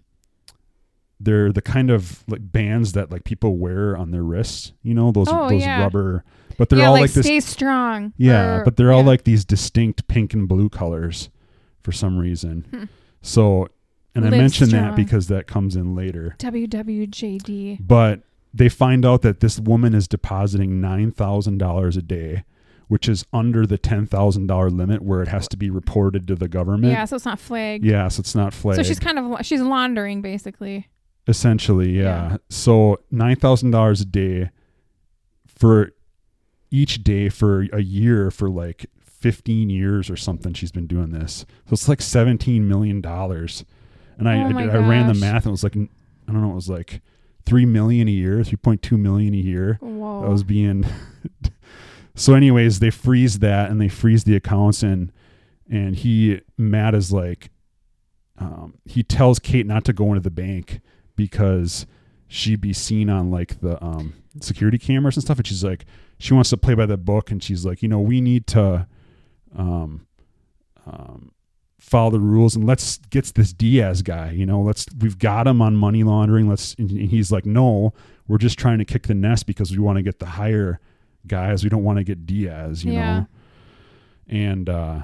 they're 1.19 1.51
the 1.53 1.63
kind 1.63 1.91
of 1.91 2.25
like 2.29 2.41
bands 2.53 2.93
that 2.93 3.11
like 3.11 3.25
people 3.25 3.57
wear 3.57 3.97
on 3.97 4.11
their 4.11 4.23
wrists, 4.23 4.73
you 4.83 4.95
know, 4.95 5.13
those 5.13 5.29
Oh, 5.31 5.49
those 5.49 5.63
yeah. 5.63 5.81
rubber 5.83 6.25
but 6.59 6.69
they're 6.71 6.79
yeah, 6.81 6.87
all 6.87 6.93
like, 6.93 7.03
like 7.03 7.13
this 7.13 7.27
stay 7.27 7.41
strong. 7.41 8.13
yeah, 8.17 8.57
or- 8.61 8.65
but 8.65 8.77
they're 8.77 8.93
all 8.93 9.01
yeah. 9.01 9.07
like 9.07 9.25
these 9.25 9.45
distinct 9.45 10.09
pink 10.09 10.33
and 10.33 10.49
blue 10.49 10.69
colors 10.71 11.29
for 11.83 11.93
some 11.93 12.17
reason. 12.19 12.67
Hmm. 12.71 12.85
So, 13.21 13.69
and 14.15 14.25
I 14.25 14.31
Live 14.31 14.39
mention 14.41 14.71
that 14.71 14.97
because 14.97 15.27
that 15.29 15.47
comes 15.47 15.77
in 15.77 15.95
later. 15.95 16.35
WWJD. 16.39 17.79
But 17.87 18.23
they 18.55 18.69
find 18.69 19.05
out 19.05 19.23
that 19.23 19.41
this 19.41 19.59
woman 19.59 19.95
is 19.95 20.09
depositing 20.09 20.81
$9,000 20.81 21.97
a 21.97 22.03
day, 22.03 22.45
which 22.89 23.09
is 23.09 23.27
under 23.33 23.67
the 23.67 23.77
$10,000 23.79 24.77
limit 24.77 25.03
where 25.03 25.23
it 25.23 25.29
has 25.29 25.47
to 25.49 25.57
be 25.57 25.69
reported 25.69 26.27
to 26.29 26.35
the 26.35 26.49
government. 26.49 26.93
Yeah, 26.93 27.05
so 27.05 27.17
it's 27.17 27.25
not 27.27 27.39
flagged. 27.39 27.85
Yeah, 27.85 28.09
so 28.09 28.21
it's 28.21 28.35
not 28.35 28.55
flagged. 28.55 28.77
So 28.79 28.83
she's 28.83 29.01
kind 29.01 29.19
of 29.19 29.45
she's 29.45 29.61
laundering 29.61 30.23
basically. 30.23 30.89
Essentially, 31.29 31.91
yeah. 31.91 32.31
Yeah. 32.31 32.37
So 32.49 33.01
nine 33.11 33.37
thousand 33.37 33.73
dollars 33.73 34.01
a 34.01 34.05
day 34.05 34.51
for 35.47 35.93
each 36.71 37.03
day 37.03 37.29
for 37.29 37.63
a 37.73 37.81
year 37.81 38.31
for 38.31 38.49
like 38.49 38.87
fifteen 39.01 39.69
years 39.71 40.09
or 40.09 40.17
something. 40.17 40.55
She's 40.55 40.73
been 40.73 40.87
doing 40.87 41.11
this, 41.11 41.45
so 41.67 41.73
it's 41.73 41.89
like 41.89 42.01
seventeen 42.01 42.69
million 42.69 43.01
dollars. 43.01 43.65
And 44.19 44.29
I, 44.29 44.51
Oh 44.51 44.59
I, 44.59 44.63
I 44.63 44.89
ran 44.89 45.09
the 45.09 45.15
math, 45.15 45.45
and 45.45 45.49
it 45.49 45.51
was 45.51 45.65
like 45.65 45.77
I 45.77 46.33
don't 46.33 46.43
know, 46.43 46.53
it 46.53 46.55
was 46.55 46.71
like 46.71 47.01
three 47.45 47.67
million 47.67 48.09
a 48.09 48.13
year, 48.13 48.45
three 48.45 48.57
point 48.57 48.83
two 48.83 48.99
million 48.99 49.35
a 49.35 49.39
year. 49.39 49.79
Whoa. 49.81 50.23
That 50.23 50.31
was 50.31 50.43
being. 50.45 50.85
so, 52.15 52.35
anyways, 52.35 52.81
they 52.81 52.91
freeze 52.91 53.39
that 53.41 53.71
and 53.71 53.81
they 53.81 53.89
freeze 53.89 54.25
the 54.25 54.37
accounts 54.37 54.83
and 54.83 55.13
and 55.69 55.97
he 55.97 56.41
Matt 56.57 56.95
is 56.95 57.13
like, 57.13 57.51
um, 58.39 58.75
he 58.85 59.03
tells 59.03 59.39
Kate 59.39 59.67
not 59.67 59.85
to 59.87 59.93
go 59.93 60.09
into 60.09 60.21
the 60.21 60.31
bank 60.31 60.81
because 61.17 61.87
she'd 62.29 62.61
be 62.61 62.73
seen 62.73 63.09
on 63.11 63.31
like 63.31 63.61
the 63.61 63.83
um, 63.85 64.15
security 64.41 64.79
cameras 64.79 65.17
and 65.17 65.25
stuff, 65.25 65.39
and 65.39 65.47
she's 65.47 65.65
like, 65.65 65.85
she 66.19 66.33
wants 66.35 66.51
to 66.51 66.57
play 66.57 66.75
by 66.75 66.87
the 66.87 66.97
book, 66.97 67.31
and 67.31 67.43
she's 67.43 67.65
like, 67.65 67.83
you 67.83 67.89
know, 67.89 68.01
we 68.01 68.21
need 68.21 68.47
to, 68.49 68.87
um, 69.57 70.07
um, 70.87 71.33
follow 71.79 72.11
the 72.11 72.19
rules 72.21 72.57
and 72.57 72.67
let's 72.67 72.99
get 73.11 73.25
this 73.35 73.53
Diaz 73.53 74.03
guy. 74.03 74.31
You 74.33 74.45
know, 74.47 74.61
let's 74.61 74.87
we've 75.01 75.19
got 75.19 75.47
him 75.47 75.63
on 75.63 75.77
money 75.77 76.03
laundering. 76.03 76.49
Let's 76.49 76.75
and 76.75 76.91
he's 76.91 77.31
like, 77.31 77.47
no, 77.47 77.93
we're 78.27 78.39
just 78.39 78.59
trying 78.59 78.79
to 78.79 78.85
kick 78.85 79.07
the 79.07 79.15
nest 79.15 79.47
because 79.47 79.71
we 79.71 79.79
want 79.79 79.97
to 79.97 80.03
get 80.03 80.19
the 80.19 80.27
higher 80.27 80.81
guys. 81.27 81.63
We 81.63 81.71
don't 81.71 81.85
want 81.85 81.99
to 81.99 82.05
get 82.05 82.27
Diaz, 82.27 82.85
you 82.85 82.93
Yeah. 82.93 83.19
know. 83.21 83.27
And 84.29 84.69
uh, 84.69 85.01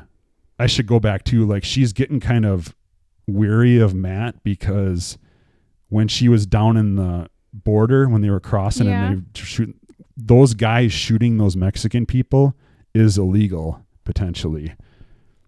I 0.58 0.66
should 0.66 0.86
go 0.86 0.98
back 0.98 1.24
to 1.24 1.46
like 1.46 1.62
she's 1.64 1.92
getting 1.92 2.18
kind 2.20 2.44
of 2.44 2.74
weary 3.28 3.78
of 3.78 3.94
Matt 3.94 4.42
because 4.42 5.18
when 5.92 6.08
she 6.08 6.26
was 6.28 6.46
down 6.46 6.76
in 6.78 6.96
the 6.96 7.28
border 7.52 8.08
when 8.08 8.22
they 8.22 8.30
were 8.30 8.40
crossing 8.40 8.86
Yeah. 8.86 9.10
and 9.10 9.26
they 9.34 9.40
shoot 9.40 9.76
those 10.16 10.54
guys 10.54 10.90
shooting 10.92 11.36
those 11.36 11.54
Mexican 11.56 12.06
people 12.06 12.54
is 12.94 13.18
illegal 13.18 13.84
potentially 14.04 14.74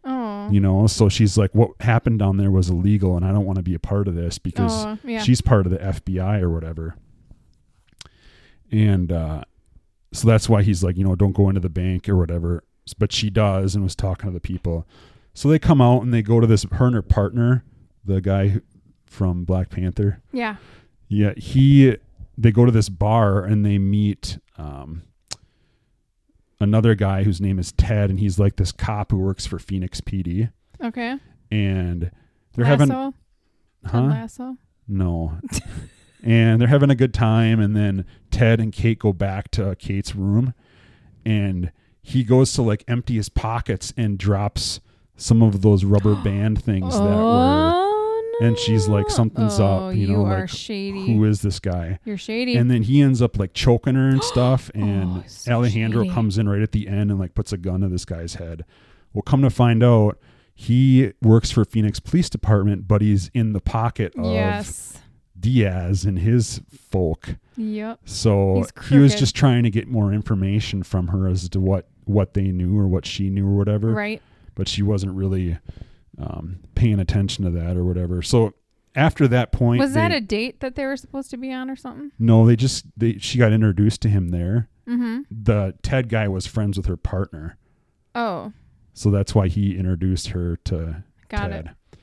Oh. 0.05 0.51
you 0.51 0.61
know 0.61 0.87
so 0.87 1.09
she's 1.09 1.39
like 1.39 1.55
what 1.55 1.71
happened 1.81 2.19
down 2.19 2.37
there 2.37 2.51
was 2.51 2.69
illegal 2.69 3.17
and 3.17 3.25
i 3.25 3.33
don't 3.33 3.47
want 3.47 3.57
to 3.57 3.63
be 3.63 3.75
a 3.75 3.79
part 3.79 4.07
of 4.07 4.15
this 4.15 4.39
because 4.39 4.99
yeah. 5.03 5.23
she's 5.23 5.41
part 5.41 5.65
of 5.65 5.73
the 5.73 5.79
fbi 5.79 6.43
or 6.43 6.51
whatever 6.51 6.95
and 8.71 9.11
uh 9.11 9.43
so 10.13 10.29
that's 10.29 10.47
why 10.49 10.63
he's 10.63 10.85
like 10.85 10.97
you 10.99 11.05
know 11.05 11.15
don't 11.15 11.33
go 11.33 11.49
into 11.49 11.61
the 11.61 11.71
bank 11.71 12.07
or 12.09 12.17
whatever 12.17 12.63
but 12.99 13.13
she 13.13 13.31
does 13.31 13.75
and 13.75 13.83
was 13.83 13.97
talking 13.97 14.29
to 14.29 14.35
the 14.35 14.41
people 14.41 14.87
so 15.33 15.49
they 15.49 15.59
come 15.59 15.81
out 15.81 16.03
and 16.03 16.13
they 16.13 16.21
go 16.23 16.39
to 16.39 16.47
this 16.47 16.65
her 16.73 16.87
and 16.87 16.95
her 16.95 17.03
partner 17.03 17.65
the 18.05 18.21
guy 18.21 18.49
who- 18.49 18.61
from 19.15 19.45
black 19.45 19.71
panther 19.71 20.21
yeah. 20.33 20.57
yeah 21.09 21.33
he 21.37 21.97
they 22.37 22.51
go 22.51 22.65
to 22.65 22.73
this 22.73 22.89
bar 22.89 23.45
and 23.45 23.65
they 23.65 23.79
meet 23.79 24.39
um 24.59 25.03
another 26.61 26.95
guy 26.95 27.23
whose 27.23 27.41
name 27.41 27.59
is 27.59 27.73
ted 27.73 28.11
and 28.11 28.19
he's 28.19 28.39
like 28.39 28.57
this 28.57 28.73
cop 28.73 29.11
who 29.13 29.19
works 29.19 29.47
for 29.47 29.59
phoenix 29.59 30.01
pd 30.01 30.51
Okay. 30.83 31.17
and 31.51 32.11
they're 32.55 32.65
Lasso? 32.65 32.67
having 32.67 32.89
Ted 32.89 33.15
huh 33.87 34.03
Lasso. 34.03 34.57
no 34.89 35.39
and 36.25 36.61
they're 36.61 36.69
having 36.69 36.91
a 36.91 36.95
good 36.97 37.15
time 37.15 37.61
and 37.61 37.77
then 37.77 38.05
ted 38.31 38.61
and 38.61 38.73
kate 38.73 38.99
go 38.99 39.13
back 39.13 39.51
to 39.53 39.77
kate's 39.77 40.15
room 40.17 40.55
and 41.25 41.71
he 42.03 42.25
goes 42.25 42.53
to 42.55 42.63
like 42.63 42.85
empty 42.89 43.15
his 43.15 43.29
pockets 43.29 43.93
and 43.97 44.19
drops 44.19 44.81
some 45.17 45.43
of 45.43 45.63
those 45.63 45.85
rubber 45.85 46.15
band 46.17 46.61
things 46.63 46.93
that 46.95 47.01
were 47.03 47.09
oh. 47.13 47.84
And 48.41 48.59
she's 48.59 48.89
like, 48.89 49.11
"Something's 49.11 49.61
up," 49.61 49.83
Oh, 49.83 49.89
you 49.91 50.09
know, 50.09 50.23
like, 50.23 50.49
shady. 50.49 51.07
who 51.15 51.25
is 51.25 51.41
this 51.43 51.61
guy 51.61 51.99
You're 52.05 52.17
shady. 52.19 52.57
and 52.57 52.71
then 52.71 52.83
he 52.83 53.01
ends 53.03 53.21
up 53.23 53.39
like 53.39 53.53
choking 53.55 53.95
her 53.95 54.09
and 54.09 54.23
stuff 54.33 54.71
oh, 54.75 54.79
and 54.81 55.19
Oh, 55.19 55.25
so 55.27 55.53
alejandro 55.53 56.03
shady. 56.05 56.15
comes 56.15 56.39
in 56.39 56.49
right 56.49 56.63
at 56.63 56.73
the 56.73 56.89
end 56.89 57.11
and 57.11 57.19
like 57.21 57.35
puts 57.35 57.53
a 57.53 57.57
gun 57.57 57.81
to 57.83 57.89
this 57.89 58.05
guy's 58.05 58.35
head 58.35 58.65
well 59.13 59.23
come 59.23 59.43
to 59.43 59.51
find 59.51 59.83
out 59.83 60.19
he 60.55 61.13
works 61.23 61.51
for 61.51 61.65
phoenix 61.65 61.99
police 62.01 62.29
department 62.31 62.87
but 62.89 63.03
he's 63.03 63.31
in 63.35 63.53
the 63.53 63.61
pocket 63.61 64.15
of 64.17 64.25
yes. 64.27 65.01
diaz 65.39 66.05
and 66.05 66.19
his 66.21 66.61
folk 66.71 67.37
Yep. 67.57 68.01
so 68.05 68.65
he 68.89 68.99
was 68.99 69.15
just 69.15 69.35
trying 69.37 69.63
to 69.65 69.71
get 69.71 69.87
more 69.89 70.13
information 70.13 70.83
from 70.83 71.09
her 71.09 71.29
as 71.29 71.49
to 71.51 71.61
what 71.61 71.89
what 72.05 72.35
they 72.35 72.49
knew 72.53 72.77
or 72.79 72.87
what 72.89 73.07
she 73.07 73.31
knew 73.31 73.47
or 73.47 73.57
whatever 73.57 73.91
Right. 73.93 74.21
but 74.55 74.69
she 74.69 74.83
wasn't 74.83 75.15
really 75.15 75.59
um, 76.19 76.61
paying 76.75 77.01
attention 77.01 77.45
to 77.45 77.51
that 77.51 77.77
or 77.77 77.85
whatever. 77.85 78.23
So 78.23 78.55
after 78.95 79.27
that 79.29 79.53
point 79.53 79.81
Was 79.81 79.95
that 79.95 80.13
a 80.13 80.21
date 80.21 80.61
that 80.61 80.77
they 80.77 80.85
were 80.85 80.97
supposed 80.97 81.31
to 81.31 81.37
be 81.37 81.53
on 81.53 81.69
or 81.71 81.77
something? 81.77 82.13
no 82.19 82.47
they 82.47 82.57
just 82.57 82.87
they 82.97 83.19
she 83.19 83.39
got 83.39 83.53
introduced 83.53 84.03
to 84.03 84.09
him 84.09 84.29
there. 84.29 84.69
Mm-hmm. 84.87 85.23
the 85.31 85.75
ted 85.83 86.11
guy 86.11 86.29
was 86.29 86.47
friends 86.47 86.77
with 86.77 86.87
her 86.87 86.97
partner. 86.97 87.57
Oh, 88.15 88.53
so 88.93 89.11
that's 89.11 89.35
why 89.35 89.49
he 89.49 89.77
introduced 89.77 90.29
her 90.29 90.57
to 90.65 91.03
got 91.29 91.49
ted. 91.49 91.75
It. 91.93 91.99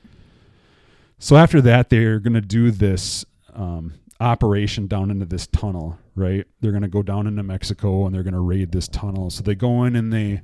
so 1.18 1.36
after 1.36 1.60
that 1.62 1.90
they're 1.90 2.18
going 2.18 2.34
to 2.34 2.40
do 2.40 2.70
this 2.70 3.24
um, 3.54 3.94
operation 4.20 4.88
down 4.88 5.10
into 5.10 5.26
this 5.26 5.46
tunnel 5.46 5.98
right? 6.14 6.46
They're 6.60 6.72
going 6.72 6.82
to 6.82 6.88
go 6.88 7.02
down 7.02 7.26
into 7.26 7.42
mexico 7.42 8.06
and 8.06 8.14
they're 8.14 8.22
going 8.22 8.34
to 8.34 8.40
raid 8.40 8.72
this 8.72 8.88
tunnel. 8.88 9.30
So 9.30 9.42
they 9.42 9.54
go 9.54 9.84
in 9.84 9.96
and 9.96 10.12
they 10.12 10.42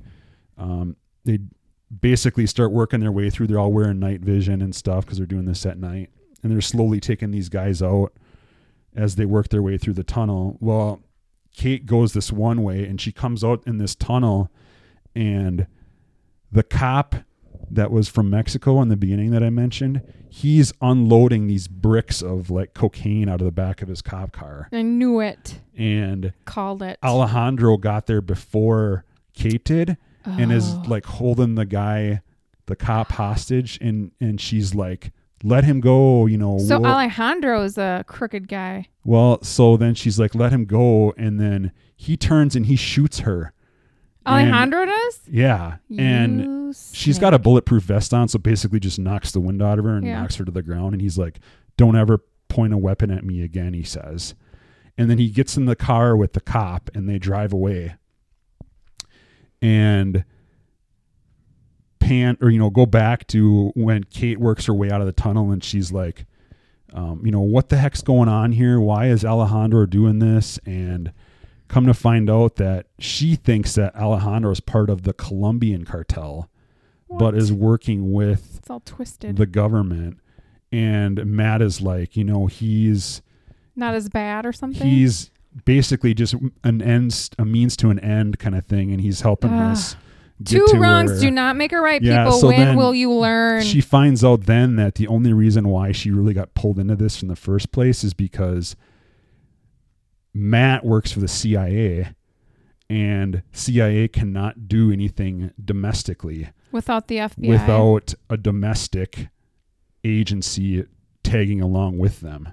um, 0.57 0.95
they 1.25 1.39
basically 1.99 2.45
start 2.45 2.71
working 2.71 2.99
their 2.99 3.11
way 3.11 3.29
through 3.29 3.47
they're 3.47 3.59
all 3.59 3.73
wearing 3.73 3.99
night 3.99 4.21
vision 4.21 4.61
and 4.61 4.75
stuff 4.75 5.05
because 5.05 5.17
they're 5.17 5.25
doing 5.25 5.45
this 5.45 5.65
at 5.65 5.77
night 5.77 6.09
and 6.43 6.51
they're 6.51 6.61
slowly 6.61 6.99
taking 6.99 7.31
these 7.31 7.49
guys 7.49 7.81
out 7.81 8.13
as 8.95 9.15
they 9.15 9.25
work 9.25 9.49
their 9.49 9.61
way 9.61 9.77
through 9.77 9.93
the 9.93 10.03
tunnel 10.03 10.57
well 10.59 11.01
kate 11.55 11.85
goes 11.85 12.13
this 12.13 12.31
one 12.31 12.61
way 12.61 12.85
and 12.85 13.01
she 13.01 13.11
comes 13.11 13.43
out 13.43 13.63
in 13.65 13.77
this 13.77 13.95
tunnel 13.95 14.51
and 15.15 15.65
the 16.51 16.63
cop 16.63 17.15
that 17.71 17.91
was 17.91 18.07
from 18.07 18.29
Mexico 18.29 18.81
in 18.81 18.89
the 18.89 18.97
beginning 18.97 19.31
that 19.31 19.43
I 19.43 19.49
mentioned, 19.49 20.01
he's 20.29 20.73
unloading 20.81 21.47
these 21.47 21.67
bricks 21.67 22.21
of 22.21 22.49
like 22.49 22.73
cocaine 22.73 23.29
out 23.29 23.41
of 23.41 23.45
the 23.45 23.51
back 23.51 23.81
of 23.81 23.89
his 23.89 24.01
cop 24.01 24.31
car. 24.31 24.69
I 24.71 24.81
knew 24.81 25.19
it. 25.19 25.59
And 25.77 26.33
Called 26.45 26.81
it. 26.81 26.97
Alejandro 27.03 27.77
got 27.77 28.07
there 28.07 28.21
before 28.21 29.05
Kate 29.33 29.63
did 29.63 29.97
and 30.25 30.51
is 30.51 30.73
Oh. 30.73 30.83
like 30.87 31.05
holding 31.05 31.55
the 31.55 31.65
guy, 31.65 32.21
the 32.67 32.75
cop 32.75 33.11
hostage 33.13 33.77
and 33.81 34.11
and 34.19 34.39
she's 34.39 34.75
like, 34.75 35.11
let 35.43 35.63
him 35.63 35.79
go, 35.79 36.25
you 36.25 36.37
know. 36.37 36.57
So 36.59 36.79
we'll- 36.79 36.91
Alejandro 36.91 37.63
is 37.63 37.77
a 37.77 38.03
crooked 38.07 38.47
guy. 38.47 38.87
well, 39.05 39.41
so 39.43 39.77
then 39.77 39.95
she's 39.95 40.19
like, 40.19 40.35
let 40.35 40.51
him 40.51 40.65
go, 40.65 41.13
and 41.17 41.39
then 41.39 41.71
he 41.95 42.17
turns 42.17 42.55
and 42.55 42.65
he 42.65 42.75
shoots 42.75 43.19
her. 43.19 43.53
And- 44.25 44.49
Alejandro 44.51 44.85
does? 44.85 45.21
yeah, 45.29 45.77
and 45.97 46.39
You 46.41 46.73
she's 46.91 47.17
got 47.17 47.33
a 47.33 47.39
bulletproof 47.39 47.83
vest 47.83 48.13
on, 48.13 48.27
so 48.27 48.37
basically 48.37 48.79
just 48.79 48.99
knocks 48.99 49.31
the 49.31 49.39
wind 49.39 49.61
out 49.61 49.79
of 49.79 49.85
her 49.85 49.95
and 49.95 50.05
Yeah. 50.05 50.19
knocks 50.21 50.35
her 50.35 50.45
to 50.45 50.51
the 50.51 50.61
ground. 50.61 50.93
And 50.93 51.01
he's 51.01 51.17
like, 51.17 51.39
"Don't 51.77 51.95
ever 51.95 52.19
point 52.49 52.73
a 52.73 52.77
weapon 52.77 53.09
at 53.09 53.23
me 53.23 53.41
again," 53.41 53.73
he 53.73 53.83
says. 53.83 54.35
And 54.97 55.09
then 55.09 55.17
he 55.17 55.29
gets 55.29 55.55
in 55.55 55.65
the 55.65 55.75
car 55.77 56.15
with 56.17 56.33
the 56.33 56.41
cop, 56.41 56.89
and 56.93 57.07
they 57.07 57.17
drive 57.17 57.53
away. 57.53 57.95
And 59.61 60.23
pan 61.99 62.37
or 62.41 62.49
you 62.49 62.59
know 62.59 62.69
go 62.69 62.85
back 62.85 63.27
to 63.27 63.71
when 63.75 64.03
Kate 64.05 64.39
works 64.39 64.65
her 64.65 64.73
way 64.73 64.89
out 64.89 65.01
of 65.01 65.07
the 65.07 65.13
tunnel, 65.13 65.51
and 65.51 65.63
she's 65.63 65.91
like, 65.91 66.25
um, 66.93 67.21
you 67.25 67.31
know, 67.31 67.41
what 67.41 67.69
the 67.69 67.77
heck's 67.77 68.01
going 68.01 68.29
on 68.29 68.51
here? 68.53 68.79
Why 68.79 69.07
is 69.07 69.23
Alejandro 69.25 69.85
doing 69.85 70.19
this? 70.19 70.59
And 70.65 71.11
come 71.67 71.85
to 71.85 71.93
find 71.93 72.29
out 72.29 72.55
that 72.55 72.87
she 72.97 73.35
thinks 73.35 73.75
that 73.75 73.95
Alejandro 73.95 74.51
is 74.51 74.59
part 74.59 74.89
of 74.89 75.03
the 75.03 75.13
Colombian 75.13 75.85
cartel 75.85 76.49
but 77.17 77.33
is 77.33 77.51
working 77.51 78.11
with 78.11 78.57
It's 78.59 78.69
all 78.69 78.81
twisted. 78.81 79.35
the 79.37 79.47
government 79.47 80.19
and 80.71 81.25
matt 81.25 81.59
is 81.59 81.81
like 81.81 82.15
you 82.15 82.23
know 82.23 82.45
he's 82.45 83.23
Not 83.75 83.95
as 83.95 84.09
bad 84.09 84.45
or 84.45 84.53
something? 84.53 84.87
he's 84.87 85.31
basically 85.65 86.13
just 86.13 86.35
an 86.63 86.81
end 86.81 87.29
a 87.39 87.45
means 87.45 87.75
to 87.77 87.89
an 87.89 87.99
end 87.99 88.37
kind 88.39 88.55
of 88.55 88.65
thing 88.65 88.91
and 88.91 89.01
he's 89.01 89.21
helping 89.21 89.51
Ugh. 89.51 89.71
us 89.71 89.95
Two 90.45 90.65
wrongs 90.75 91.11
where 91.11 91.19
do 91.19 91.31
not 91.31 91.57
make 91.57 91.73
a 91.73 91.81
right, 91.81 92.01
Yeah, 92.01 92.23
people. 92.23 92.39
so 92.39 92.47
when 92.47 92.77
will 92.77 92.95
you 92.95 93.11
learn? 93.11 93.61
she 93.61 93.81
finds 93.81 94.23
out 94.23 94.45
then 94.45 94.77
that 94.77 94.95
the 94.95 95.05
only 95.07 95.33
reason 95.33 95.67
why 95.67 95.91
she 95.91 96.11
really 96.11 96.33
got 96.33 96.53
pulled 96.53 96.79
into 96.79 96.95
this 96.95 97.21
in 97.21 97.27
the 97.27 97.35
first 97.35 97.71
place 97.73 98.03
is 98.05 98.13
because 98.13 98.75
matt 100.33 100.85
works 100.85 101.11
for 101.11 101.19
the 101.19 101.27
cia 101.27 102.13
and 102.89 103.43
cia 103.51 104.07
cannot 104.07 104.67
do 104.67 104.91
anything 104.91 105.51
domestically 105.63 106.49
Without 106.71 107.07
the 107.07 107.17
FBI. 107.17 107.49
without 107.49 108.13
a 108.29 108.37
domestic 108.37 109.27
agency 110.03 110.85
tagging 111.23 111.59
along 111.61 111.97
with 111.97 112.21
them. 112.21 112.49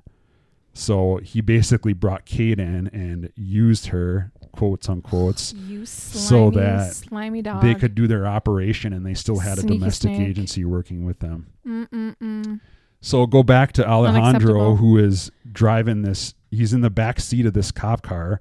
So 0.77 1.21
he 1.23 1.41
basically 1.41 1.95
brought 1.95 2.27
Kate 2.27 2.61
in 2.61 2.89
and 2.89 3.33
used 3.35 3.87
her, 3.87 4.31
quotes 4.53 4.89
unquotes. 4.89 5.55
slimy, 5.85 5.87
so 5.87 6.51
that 6.51 6.95
slimy 6.95 7.41
dog. 7.41 7.63
They 7.63 7.75
could 7.75 7.95
do 7.95 8.07
their 8.07 8.27
operation 8.27 8.93
and 8.93 9.05
they 9.05 9.15
still 9.15 9.39
had 9.39 9.59
a 9.59 9.63
domestic 9.63 10.15
snake. 10.15 10.29
agency 10.29 10.67
working 10.67 11.07
with 11.07 11.21
them. 11.21 11.47
Mm-mm-mm. 11.67 12.61
So 13.01 13.27
go 13.27 13.43
back 13.43 13.73
to 13.73 13.89
Alejandro, 13.89 14.75
who 14.75 14.99
is 14.99 15.31
driving 15.51 16.03
this. 16.03 16.35
He's 16.51 16.75
in 16.75 16.83
the 16.83 16.91
back 16.91 17.21
seat 17.21 17.47
of 17.47 17.55
this 17.55 17.71
cop 17.71 18.03
car, 18.03 18.41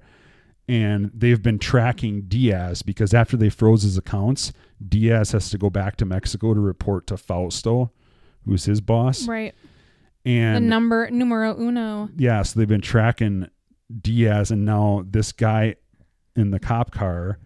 and 0.68 1.10
they've 1.14 1.42
been 1.42 1.58
tracking 1.58 2.22
Diaz 2.22 2.82
because 2.82 3.14
after 3.14 3.36
they 3.36 3.48
froze 3.48 3.82
his 3.82 3.96
accounts, 3.96 4.52
Diaz 4.86 5.32
has 5.32 5.48
to 5.50 5.58
go 5.58 5.70
back 5.70 5.96
to 5.96 6.04
Mexico 6.04 6.52
to 6.52 6.60
report 6.60 7.06
to 7.06 7.16
Fausto, 7.16 7.92
who's 8.44 8.64
his 8.64 8.80
boss. 8.80 9.26
Right. 9.26 9.54
The 10.54 10.60
number 10.60 11.08
numero 11.10 11.56
uno. 11.56 12.08
yeah, 12.16 12.42
so 12.42 12.58
they've 12.58 12.68
been 12.68 12.80
tracking 12.80 13.48
Diaz, 14.00 14.50
and 14.50 14.64
now 14.64 15.04
this 15.08 15.32
guy 15.32 15.76
in 16.34 16.50
the 16.50 16.60
cop 16.60 16.90
car. 16.90 17.38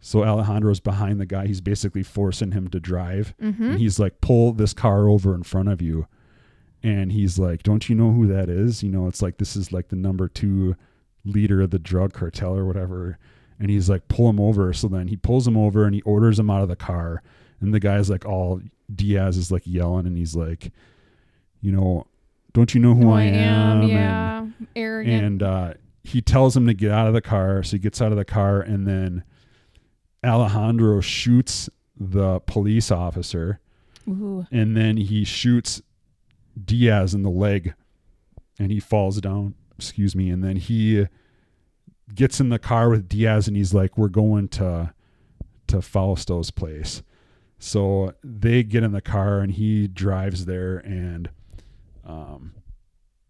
So 0.00 0.22
Alejandro's 0.22 0.78
behind 0.78 1.20
the 1.20 1.26
guy. 1.26 1.48
He's 1.48 1.60
basically 1.60 2.04
forcing 2.04 2.52
him 2.52 2.68
to 2.68 2.78
drive. 2.78 3.34
Mm-hmm. 3.42 3.70
And 3.70 3.80
he's 3.80 3.98
like, 3.98 4.20
pull 4.20 4.52
this 4.52 4.72
car 4.72 5.08
over 5.08 5.34
in 5.34 5.42
front 5.42 5.68
of 5.68 5.82
you. 5.82 6.06
And 6.80 7.10
he's 7.10 7.40
like, 7.40 7.64
don't 7.64 7.88
you 7.88 7.96
know 7.96 8.12
who 8.12 8.28
that 8.28 8.48
is? 8.48 8.84
You 8.84 8.90
know, 8.90 9.08
it's 9.08 9.20
like, 9.20 9.38
this 9.38 9.56
is 9.56 9.72
like 9.72 9.88
the 9.88 9.96
number 9.96 10.28
two 10.28 10.76
leader 11.24 11.60
of 11.60 11.70
the 11.70 11.80
drug 11.80 12.12
cartel 12.12 12.56
or 12.56 12.64
whatever. 12.64 13.18
And 13.58 13.68
he's 13.68 13.90
like, 13.90 14.06
pull 14.06 14.30
him 14.30 14.38
over. 14.38 14.72
So 14.72 14.86
then 14.86 15.08
he 15.08 15.16
pulls 15.16 15.48
him 15.48 15.56
over 15.56 15.84
and 15.84 15.94
he 15.94 16.02
orders 16.02 16.38
him 16.38 16.50
out 16.50 16.62
of 16.62 16.68
the 16.68 16.76
car. 16.76 17.22
And 17.60 17.74
the 17.74 17.80
guy's 17.80 18.08
like, 18.08 18.24
all 18.24 18.60
Diaz 18.94 19.36
is 19.36 19.50
like 19.50 19.62
yelling. 19.66 20.06
And 20.06 20.16
he's 20.16 20.36
like, 20.36 20.70
you 21.60 21.72
know, 21.72 22.06
don't 22.52 22.74
you 22.74 22.80
know 22.80 22.94
who 22.94 23.10
I, 23.10 23.22
am? 23.22 23.80
And- 23.82 23.88
Yeah. 23.90 24.46
Arrogant. 24.74 25.24
and 25.24 25.42
uh, 25.42 25.74
he 26.04 26.22
tells 26.22 26.56
him 26.56 26.66
to 26.66 26.74
get 26.74 26.90
out 26.90 27.06
of 27.08 27.14
the 27.14 27.20
car. 27.20 27.62
So 27.62 27.72
he 27.72 27.78
gets 27.78 28.00
out 28.00 28.12
of 28.12 28.16
the 28.18 28.24
car, 28.24 28.60
and 28.60 28.86
then 28.86 29.24
Alejandro 30.24 31.00
shoots 31.00 31.68
the 31.98 32.40
police 32.40 32.90
officer, 32.90 33.60
Ooh. 34.08 34.46
and 34.50 34.76
then 34.76 34.96
he 34.96 35.24
shoots 35.24 35.82
Diaz 36.62 37.14
in 37.14 37.22
the 37.22 37.30
leg, 37.30 37.74
and 38.58 38.70
he 38.70 38.80
falls 38.80 39.20
down. 39.20 39.54
Excuse 39.78 40.16
me. 40.16 40.30
And 40.30 40.42
then 40.42 40.56
he 40.56 41.06
gets 42.14 42.40
in 42.40 42.48
the 42.48 42.58
car 42.58 42.88
with 42.88 43.08
Diaz, 43.08 43.46
and 43.48 43.56
he's 43.56 43.74
like, 43.74 43.98
"We're 43.98 44.08
going 44.08 44.48
to 44.48 44.92
to 45.68 45.76
Fausto's 45.82 46.50
place." 46.50 47.02
So 47.58 48.14
they 48.22 48.62
get 48.62 48.82
in 48.82 48.92
the 48.92 49.00
car, 49.02 49.40
and 49.40 49.52
he 49.52 49.86
drives 49.88 50.44
there, 50.46 50.78
and 50.78 51.28
um, 52.06 52.54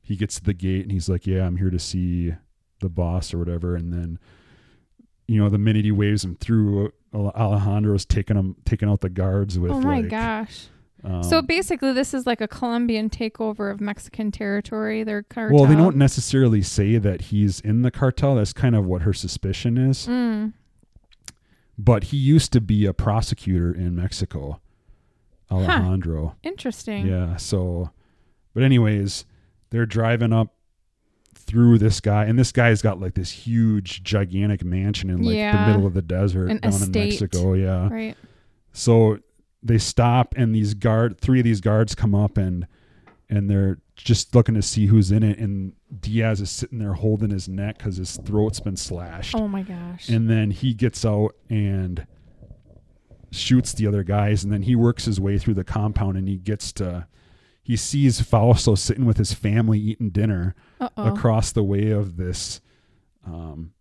he 0.03 0.17
gets 0.17 0.37
to 0.37 0.45
the 0.45 0.55
gate, 0.55 0.83
and 0.83 0.93
he's 0.93 1.09
like, 1.09 1.27
"Yeah, 1.27 1.47
I'm 1.47 1.57
here 1.57 1.71
to 1.71 1.79
see 1.79 2.35
the 2.81 2.89
boss 2.89 3.35
or 3.35 3.39
whatever." 3.39 3.75
And 3.75 3.93
then, 3.93 4.19
you 5.27 5.43
know, 5.43 5.49
the 5.49 5.59
minute 5.59 5.85
he 5.85 5.93
waves 5.93 6.25
him 6.25 6.37
through, 6.37 6.93
Alejandro's 7.15 8.05
taking 8.05 8.37
him, 8.37 8.57
taking 8.65 8.89
out 8.89 9.01
the 9.01 9.09
guards 9.09 9.59
with. 9.59 9.73
Oh 9.73 9.81
my 9.81 10.01
like, 10.01 10.11
gosh. 10.11 10.67
um, 11.03 11.23
so 11.23 11.43
basically, 11.43 11.93
this 11.93 12.15
is 12.15 12.27
like 12.27 12.41
a 12.41 12.49
Colombian 12.49 13.11
takeover 13.11 13.71
of 13.71 13.81
Mexican 13.81 14.31
territory. 14.31 15.03
Their 15.03 15.23
cartel. 15.23 15.57
Well, 15.57 15.67
they 15.67 15.75
don't 15.75 15.97
necessarily 15.97 16.63
say 16.63 16.99
that 16.99 17.23
he's 17.23 17.61
in 17.61 17.83
the 17.83 17.91
cartel. 17.91 18.37
That's 18.37 18.53
kind 18.53 18.77
of 18.77 18.85
what 18.85 19.03
her 19.03 19.13
suspicion 19.13 19.79
is. 19.79 20.07
Mm. 20.07 20.53
But 21.79 22.05
he 22.05 22.17
used 22.17 22.53
to 22.53 22.61
be 22.61 22.87
a 22.87 22.95
prosecutor 22.95 23.71
in 23.73 23.97
Mexico, 23.97 24.61
Alejandro. 25.51 26.37
Interesting. 26.43 27.07
Yeah. 27.07 27.37
So, 27.37 27.91
but 28.57 28.63
anyways, 28.63 29.27
they're 29.69 29.85
driving 29.85 30.33
up 30.33 30.55
through 31.35 31.77
this 31.77 32.01
guy, 32.01 32.25
and 32.25 32.39
this 32.39 32.53
guy's 32.53 32.81
got 32.81 32.99
like 32.99 33.13
this 33.13 33.31
huge, 33.31 34.03
gigantic 34.03 34.65
mansion 34.65 35.11
in 35.11 35.19
like 35.23 35.35
the 35.37 35.67
middle 35.67 35.87
of 35.87 35.93
the 35.93 36.01
desert 36.01 36.51
An 36.51 36.61
down 36.61 36.73
estate. 36.73 36.97
in 36.97 37.09
Mexico. 37.11 37.53
Yeah. 37.53 37.87
Right. 37.91 38.17
So 38.73 39.19
they 39.63 39.77
stop, 39.77 40.33
and 40.39 40.55
these 40.55 40.73
guard, 40.73 41.21
three 41.21 41.39
of 41.41 41.45
these 41.45 41.61
guards 41.61 41.95
come 41.95 42.15
up, 42.15 42.39
and 42.39 42.67
and 43.29 43.51
they're 43.51 43.77
just 43.95 44.35
looking 44.35 44.55
to 44.55 44.63
see 44.63 44.87
who's 44.87 45.11
in 45.11 45.23
it. 45.23 45.39
And 45.39 45.75
Diaz 46.01 46.41
is 46.41 46.51
sitting 46.51 46.79
there 46.79 46.95
holding 46.95 47.29
his 47.29 47.51
neck 47.51 47.77
because 47.77 47.99
his 47.99 48.17
throat's 48.25 48.61
been 48.61 48.77
slashed. 48.77 49.35
Oh 49.35 49.49
my 49.49 49.61
gosh. 49.65 50.09
And 50.09 50.31
then 50.31 50.51
he 50.51 50.73
gets 50.73 51.05
out 51.05 51.37
and 51.51 52.07
shoots 53.33 53.75
the 53.75 53.87
other 53.87 54.03
guys, 54.03 54.45
and 54.45 54.51
then 54.51 54.63
he 54.63 54.75
works 54.75 55.05
his 55.05 55.21
way 55.21 55.37
through 55.37 55.55
the 55.55 55.65
compound, 55.65 56.17
and 56.17 56.27
he 56.27 56.39
gets 56.39 56.73
to. 56.73 57.07
He 57.67 57.77
sees 57.77 58.21
Fausto 58.21 58.77
sitting 58.77 59.05
with 59.07 59.17
his 59.17 59.33
family 59.33 59.81
eating 59.81 60.11
dinner 60.11 60.55
Uh 60.81 60.89
oh. 60.97 61.13
across 61.13 61.51
the 61.51 61.65
way 61.65 61.91
of 61.91 62.17
this. 62.17 62.61
Um, 63.27 63.73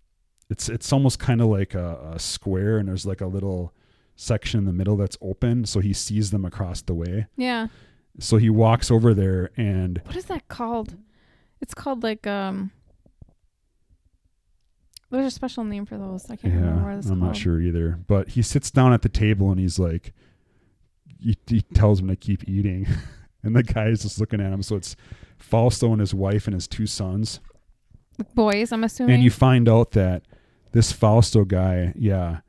it's 0.49 0.69
it's 0.69 0.91
almost 0.91 1.19
kind 1.19 1.39
of 1.39 1.47
like 1.49 1.75
a, 1.75 2.13
a 2.15 2.19
square, 2.19 2.79
and 2.79 2.87
there's 2.89 3.05
like 3.05 3.21
a 3.21 3.27
little 3.27 3.75
section 4.15 4.57
in 4.59 4.65
the 4.65 4.73
middle 4.73 4.97
that's 4.97 5.17
open, 5.21 5.65
so 5.65 5.81
he 5.81 5.93
sees 5.93 6.31
them 6.31 6.45
across 6.45 6.81
the 6.81 6.95
way. 6.95 7.27
Yeah. 7.37 7.67
So 8.19 8.37
he 8.37 8.49
walks 8.49 8.89
over 8.89 9.13
there, 9.13 9.51
and 9.55 10.01
What 10.05 10.15
is 10.15 10.25
that 10.25 10.47
called? 10.47 10.97
It's 11.61 11.75
called 11.75 12.01
like 12.01 12.25
um. 12.25 12.71
There's 15.11 15.27
a 15.27 15.31
special 15.31 15.63
name 15.63 15.85
for 15.85 15.97
those. 15.97 16.25
I 16.31 16.35
can't 16.35 16.53
yeah, 16.55 16.59
remember 16.61 16.89
what 16.89 16.97
it's 16.97 17.07
I'm 17.07 17.19
called. 17.19 17.33
not 17.33 17.37
sure 17.37 17.61
either. 17.61 17.99
But 18.07 18.29
he 18.29 18.41
sits 18.41 18.71
down 18.71 18.93
at 18.93 19.03
the 19.03 19.09
table, 19.09 19.51
and 19.51 19.59
he's 19.59 19.77
like, 19.77 20.11
he, 21.21 21.37
he 21.47 21.61
tells 21.61 22.01
him 22.01 22.07
to 22.07 22.15
keep 22.15 22.47
eating, 22.49 22.87
and 23.45 23.55
the 23.55 23.63
guy 23.63 23.87
is 23.87 24.01
just 24.03 24.19
looking 24.19 24.41
at 24.41 24.51
him. 24.51 24.61
So 24.63 24.75
it's 24.75 24.95
Fausto 25.37 25.91
and 25.91 25.99
his 26.01 26.13
wife 26.13 26.47
and 26.47 26.53
his 26.53 26.67
two 26.67 26.85
sons. 26.87 27.39
Boys, 28.33 28.71
I'm 28.71 28.83
assuming. 28.83 29.15
and 29.15 29.23
you 29.23 29.29
find 29.31 29.67
out 29.69 29.91
that 29.91 30.23
this 30.71 30.91
Fausto 30.91 31.43
guy, 31.45 31.93
yeah, 31.97 32.39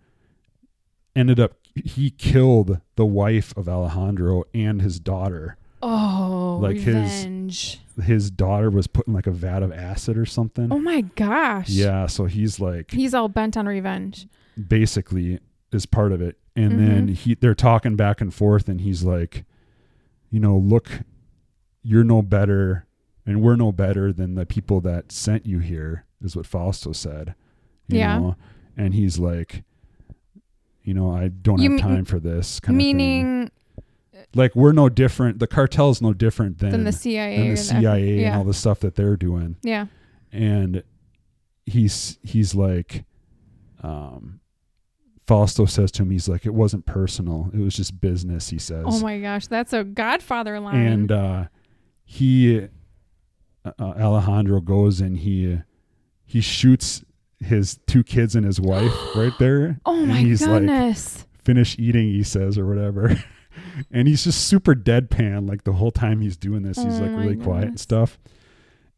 ended 1.15 1.41
up 1.41 1.55
he 1.75 2.11
killed 2.11 2.81
the 2.95 3.05
wife 3.05 3.53
of 3.57 3.69
Alejandro 3.69 4.45
and 4.55 4.81
his 4.81 4.99
daughter. 4.99 5.57
oh, 5.83 6.59
like 6.63 6.77
his- 6.77 6.87
revenge. 6.95 7.81
His 8.03 8.31
daughter 8.31 8.69
was 8.71 8.87
put 8.87 9.07
in 9.07 9.15
like 9.15 9.27
a 9.27 9.31
vat 9.31 9.63
of 9.63 9.73
acid 9.73 10.19
or 10.19 10.27
something. 10.27 10.71
Oh 10.71 10.79
my 10.79 11.01
gosh. 11.01 11.71
yeah, 11.71 12.07
so 12.07 12.27
he's 12.27 12.61
like 12.61 12.91
He's 12.91 13.15
all 13.15 13.29
bent 13.29 13.57
on 13.57 13.67
revenge. 13.67 14.27
basically 14.69 15.41
is 15.73 15.87
part 15.87 16.13
of 16.13 16.21
it. 16.21 16.37
And 16.55 16.73
Mm-hmm. 16.73 16.87
then 16.87 17.09
he 17.09 17.35
they're 17.35 17.55
talking 17.55 17.97
back 17.97 18.21
and 18.21 18.33
forth 18.35 18.69
and 18.69 18.81
he's 18.83 19.03
like, 19.03 19.45
you 20.31 20.41
know, 20.41 20.57
look, 20.57 20.91
you're 21.83 22.05
no 22.05 22.23
better 22.23 22.87
and 23.25 23.43
we're 23.43 23.57
no 23.57 23.73
better 23.73 24.13
than 24.13 24.35
the 24.35 24.47
people 24.47 24.81
that 24.83 25.11
sent 25.11 25.47
you 25.47 25.59
here, 25.59 26.05
is 26.23 26.37
what 26.37 26.47
Fausto 26.47 26.93
said. 26.93 27.35
You 27.89 27.99
Yeah. 27.99 28.19
Know? 28.19 28.37
And 28.77 28.95
he's 28.95 29.19
like, 29.19 29.65
you 30.83 30.95
know, 30.95 31.11
I 31.11 31.29
don't 31.29 31.59
You 31.61 31.71
have 31.71 31.77
mean- 31.77 31.97
time 31.97 32.05
for 32.05 32.21
this 32.21 32.61
kind 32.61 32.77
of 32.77 32.81
thing. 32.81 32.97
Meaning 32.97 33.51
Like 34.35 34.55
we're 34.55 34.73
no 34.73 34.89
different. 34.89 35.39
The 35.39 35.47
cartel's 35.47 36.01
no 36.03 36.13
different 36.13 36.59
than, 36.59 36.71
than 36.71 36.85
the 36.85 36.93
CIA. 36.93 37.39
than 37.39 37.51
the 37.51 37.57
CIA 37.57 38.25
and 38.25 38.37
all 38.37 38.45
the 38.45 38.55
stuff 38.55 38.81
that 38.81 38.95
they're 38.95 39.17
doing. 39.17 39.57
Yeah. 39.63 39.87
And 40.33 40.83
he's 41.65 42.19
he's 42.23 42.55
like, 42.55 43.05
um, 43.83 44.41
Fausto 45.27 45.67
says 45.67 45.91
to 45.93 46.03
him, 46.03 46.11
he's 46.11 46.29
like, 46.29 46.47
it 46.47 46.55
wasn't 46.55 46.87
personal. 46.87 47.51
It 47.53 47.59
was 47.59 47.75
just 47.77 48.01
business. 48.01 48.49
He 48.49 48.59
says. 48.59 48.85
Oh 48.87 49.01
my 49.01 49.19
gosh, 49.21 49.47
that's 49.47 49.73
a 49.73 49.83
Godfather 49.85 50.61
line. 50.61 50.77
and 50.77 51.13
uh, 51.13 51.45
he 52.05 52.69
uh, 53.65 53.73
uh, 53.79 53.95
Alejandro 53.99 54.61
goes 54.61 55.01
and 55.01 55.19
he 55.19 55.59
he 56.25 56.41
shoots 56.41 57.05
his 57.41 57.79
two 57.87 58.03
kids 58.03 58.35
and 58.37 58.47
his 58.47 58.61
wife 58.61 58.93
right 59.17 59.33
there. 59.39 59.79
oh 59.85 59.99
and 59.99 60.09
my 60.09 60.19
he's 60.19 60.43
like, 60.43 60.61
goodness. 60.63 61.27
finish 61.45 61.77
eating, 61.79 62.09
he 62.09 62.23
says, 62.23 62.57
or 62.57 62.67
whatever. 62.67 63.17
and 63.91 64.07
he's 64.09 64.25
just 64.25 64.47
super 64.47 64.75
deadpan 64.75 65.49
like 65.49 65.65
the 65.65 65.73
whole 65.73 65.91
time 65.91 66.21
he's 66.21 66.37
doing 66.37 66.63
this. 66.63 66.77
He's 66.77 67.01
Oh 67.01 67.05
like 67.05 67.11
really 67.19 67.37
quiet 67.37 67.69
and 67.69 67.81
stuff. 67.81 68.19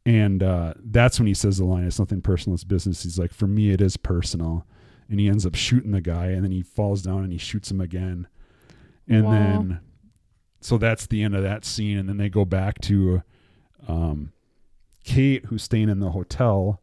And 0.06 0.42
uh, 0.42 0.74
that's 0.82 1.18
when 1.18 1.26
he 1.26 1.34
says 1.34 1.58
the 1.58 1.64
line, 1.64 1.84
it's 1.84 1.98
nothing 1.98 2.22
personal, 2.22 2.54
it's 2.54 2.64
business. 2.64 3.02
He's 3.02 3.18
like, 3.18 3.32
for 3.32 3.46
me, 3.46 3.70
it 3.70 3.80
is 3.80 3.96
personal. 3.96 4.66
And 5.08 5.18
he 5.18 5.28
ends 5.28 5.46
up 5.46 5.54
shooting 5.54 5.92
the 5.92 6.00
guy, 6.00 6.26
and 6.26 6.44
then 6.44 6.50
he 6.52 6.62
falls 6.62 7.02
down 7.02 7.22
and 7.24 7.32
he 7.32 7.38
shoots 7.38 7.70
him 7.70 7.80
again. 7.80 8.26
And 9.08 9.24
Wow. 9.24 9.30
then, 9.30 9.80
so 10.60 10.76
that's 10.76 11.06
the 11.06 11.22
end 11.22 11.34
of 11.34 11.42
that 11.42 11.64
scene. 11.64 11.96
And 11.98 12.08
then 12.08 12.18
they 12.18 12.28
go 12.28 12.44
back 12.44 12.78
to 12.82 13.22
um, 13.86 14.32
Kate, 15.04 15.46
who's 15.46 15.62
staying 15.62 15.88
in 15.88 16.00
the 16.00 16.10
hotel 16.10 16.82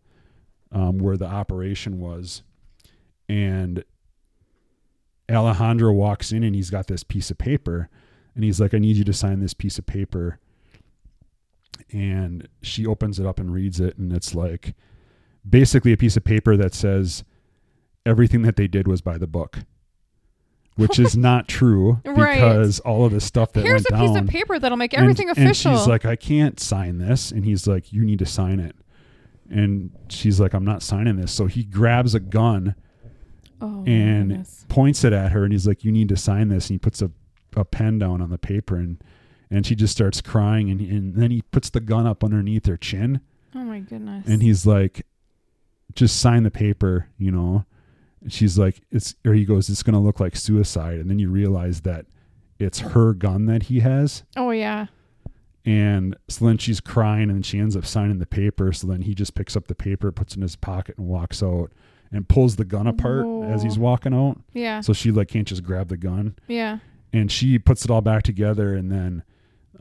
um, 0.71 0.97
where 0.97 1.17
the 1.17 1.27
operation 1.27 1.99
was. 1.99 2.41
And 3.29 3.83
Alejandro 5.31 5.91
walks 5.93 6.31
in 6.31 6.43
and 6.43 6.55
he's 6.55 6.69
got 6.69 6.87
this 6.87 7.03
piece 7.03 7.29
of 7.31 7.37
paper 7.37 7.89
and 8.33 8.43
he's 8.43 8.59
like, 8.59 8.73
I 8.73 8.79
need 8.79 8.95
you 8.97 9.03
to 9.05 9.13
sign 9.13 9.39
this 9.39 9.53
piece 9.53 9.77
of 9.77 9.85
paper. 9.85 10.39
And 11.91 12.47
she 12.61 12.85
opens 12.85 13.19
it 13.19 13.25
up 13.25 13.39
and 13.39 13.53
reads 13.53 13.79
it. 13.79 13.97
And 13.97 14.11
it's 14.11 14.33
like 14.35 14.75
basically 15.47 15.93
a 15.93 15.97
piece 15.97 16.17
of 16.17 16.23
paper 16.23 16.57
that 16.57 16.73
says 16.73 17.23
everything 18.05 18.41
that 18.43 18.55
they 18.55 18.67
did 18.67 18.87
was 18.87 19.01
by 19.01 19.17
the 19.17 19.27
book, 19.27 19.59
which 20.75 20.99
is 20.99 21.15
not 21.17 21.47
true 21.49 22.01
Right. 22.05 22.35
because 22.35 22.79
all 22.81 23.05
of 23.05 23.11
the 23.11 23.21
stuff 23.21 23.53
that 23.53 23.63
Here's 23.63 23.85
a 23.85 23.89
down. 23.89 24.07
piece 24.07 24.17
of 24.17 24.27
paper 24.27 24.59
that'll 24.59 24.77
make 24.77 24.93
and- 24.93 25.03
everything 25.03 25.29
and 25.29 25.37
official. 25.37 25.75
she's 25.77 25.87
like, 25.87 26.05
I 26.05 26.15
can't 26.15 26.59
sign 26.59 26.97
this. 26.97 27.31
And 27.31 27.45
he's 27.45 27.67
like, 27.67 27.91
You 27.93 28.03
need 28.03 28.19
to 28.19 28.25
sign 28.25 28.59
it. 28.59 28.75
And 29.49 29.91
she's 30.09 30.39
like, 30.39 30.53
I'm 30.53 30.65
not 30.65 30.81
signing 30.81 31.17
this. 31.17 31.31
So 31.31 31.45
he 31.45 31.63
grabs 31.63 32.15
a 32.15 32.19
gun 32.19 32.75
oh, 33.61 33.83
and 33.85 34.29
goodness. 34.29 34.65
points 34.69 35.03
it 35.03 35.13
at 35.13 35.31
her 35.31 35.43
and 35.43 35.53
he's 35.53 35.67
like, 35.67 35.83
You 35.83 35.91
need 35.91 36.09
to 36.09 36.17
sign 36.17 36.49
this. 36.49 36.67
And 36.69 36.75
he 36.75 36.79
puts 36.79 37.01
a, 37.01 37.11
a 37.55 37.63
pen 37.65 37.99
down 37.99 38.21
on 38.21 38.29
the 38.29 38.37
paper 38.37 38.75
and 38.75 39.01
and 39.51 39.65
she 39.65 39.75
just 39.75 39.93
starts 39.93 40.21
crying 40.21 40.71
and, 40.71 40.81
and 40.81 41.15
then 41.15 41.29
he 41.29 41.43
puts 41.43 41.69
the 41.69 41.79
gun 41.79 42.07
up 42.07 42.23
underneath 42.23 42.65
her 42.65 42.75
chin 42.77 43.21
Oh 43.53 43.59
my 43.63 43.79
goodness. 43.79 44.25
and 44.27 44.41
he's 44.41 44.65
like, 44.65 45.05
Just 45.93 46.19
sign 46.19 46.43
the 46.43 46.51
paper, 46.51 47.07
you 47.17 47.31
know. 47.31 47.65
And 48.25 48.33
she's 48.33 48.57
like, 48.57 48.81
It's 48.91 49.15
or 49.23 49.33
he 49.33 49.45
goes, 49.45 49.69
It's 49.69 49.83
gonna 49.83 50.01
look 50.01 50.19
like 50.19 50.35
suicide. 50.35 50.99
And 50.99 51.09
then 51.09 51.19
you 51.19 51.29
realize 51.29 51.81
that 51.81 52.05
it's 52.59 52.79
her 52.79 53.13
gun 53.13 53.45
that 53.45 53.63
he 53.63 53.79
has. 53.79 54.23
oh 54.35 54.51
yeah. 54.51 54.87
And 55.65 56.15
so 56.27 56.45
then 56.45 56.57
she's 56.59 56.79
crying 56.79 57.29
and 57.31 57.43
she 57.45 57.57
ends 57.59 57.75
up 57.75 57.85
signing 57.85 58.19
the 58.19 58.25
paper. 58.27 58.71
So 58.71 58.85
then 58.87 59.01
he 59.01 59.15
just 59.15 59.33
picks 59.33 59.55
up 59.55 59.67
the 59.67 59.73
paper, 59.75 60.11
puts 60.11 60.33
it 60.33 60.37
in 60.37 60.41
his 60.43 60.55
pocket, 60.55 60.97
and 60.97 61.07
walks 61.07 61.41
out 61.41 61.71
and 62.11 62.27
pulls 62.27 62.55
the 62.55 62.65
gun 62.65 62.85
apart 62.85 63.25
as 63.45 63.63
he's 63.63 63.79
walking 63.79 64.13
out. 64.13 64.39
Yeah. 64.53 64.81
So 64.81 64.93
she 64.93 65.11
like 65.11 65.27
can't 65.29 65.47
just 65.47 65.63
grab 65.63 65.87
the 65.87 65.97
gun. 65.97 66.35
yeah. 66.47 66.79
And 67.13 67.31
she 67.31 67.57
puts 67.57 67.85
it 67.85 67.89
all 67.91 68.01
back 68.01 68.23
together 68.23 68.73
and 68.75 68.91
then 68.91 69.23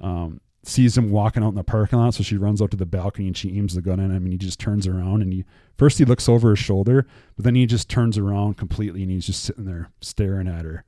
um, 0.00 0.40
sees 0.66 0.96
him 0.96 1.10
walking 1.10 1.42
out 1.42 1.50
in 1.50 1.54
the 1.54 1.64
parking 1.64 1.98
lot. 1.98 2.14
So 2.14 2.22
she 2.22 2.36
runs 2.36 2.62
out 2.62 2.70
to 2.72 2.76
the 2.76 2.86
balcony 2.86 3.26
and 3.26 3.36
she 3.36 3.56
aims 3.58 3.74
the 3.74 3.82
gun 3.82 4.00
at 4.00 4.10
him 4.10 4.24
and 4.24 4.32
he 4.32 4.38
just 4.38 4.58
turns 4.58 4.86
around 4.86 5.22
and 5.22 5.32
he 5.32 5.44
first 5.76 5.98
he 5.98 6.04
looks 6.04 6.28
over 6.28 6.50
his 6.50 6.58
shoulder, 6.58 7.06
but 7.36 7.44
then 7.44 7.54
he 7.54 7.66
just 7.66 7.88
turns 7.88 8.16
around 8.18 8.56
completely 8.56 9.02
and 9.02 9.10
he's 9.10 9.26
just 9.26 9.42
sitting 9.44 9.64
there 9.64 9.90
staring 10.00 10.48
at 10.48 10.64
her 10.64 10.84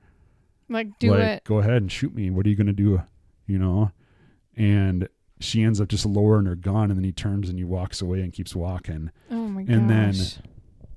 Like 0.68 0.98
do 0.98 1.10
like, 1.10 1.20
it. 1.20 1.44
Go 1.44 1.58
ahead 1.58 1.82
and 1.82 1.92
shoot 1.92 2.14
me. 2.14 2.30
What 2.30 2.46
are 2.46 2.48
you 2.48 2.56
gonna 2.56 2.72
do? 2.72 3.02
You 3.46 3.58
know? 3.58 3.90
And 4.56 5.08
she 5.40 5.62
ends 5.62 5.80
up 5.80 5.88
just 5.88 6.06
lowering 6.06 6.46
her 6.46 6.56
gun 6.56 6.90
and 6.90 6.96
then 6.96 7.04
he 7.04 7.12
turns 7.12 7.48
and 7.50 7.58
he 7.58 7.64
walks 7.64 8.00
away 8.00 8.20
and 8.22 8.32
keeps 8.32 8.54
walking. 8.56 9.10
Oh 9.30 9.46
my 9.48 9.60
And 9.68 9.90
then- 9.90 10.14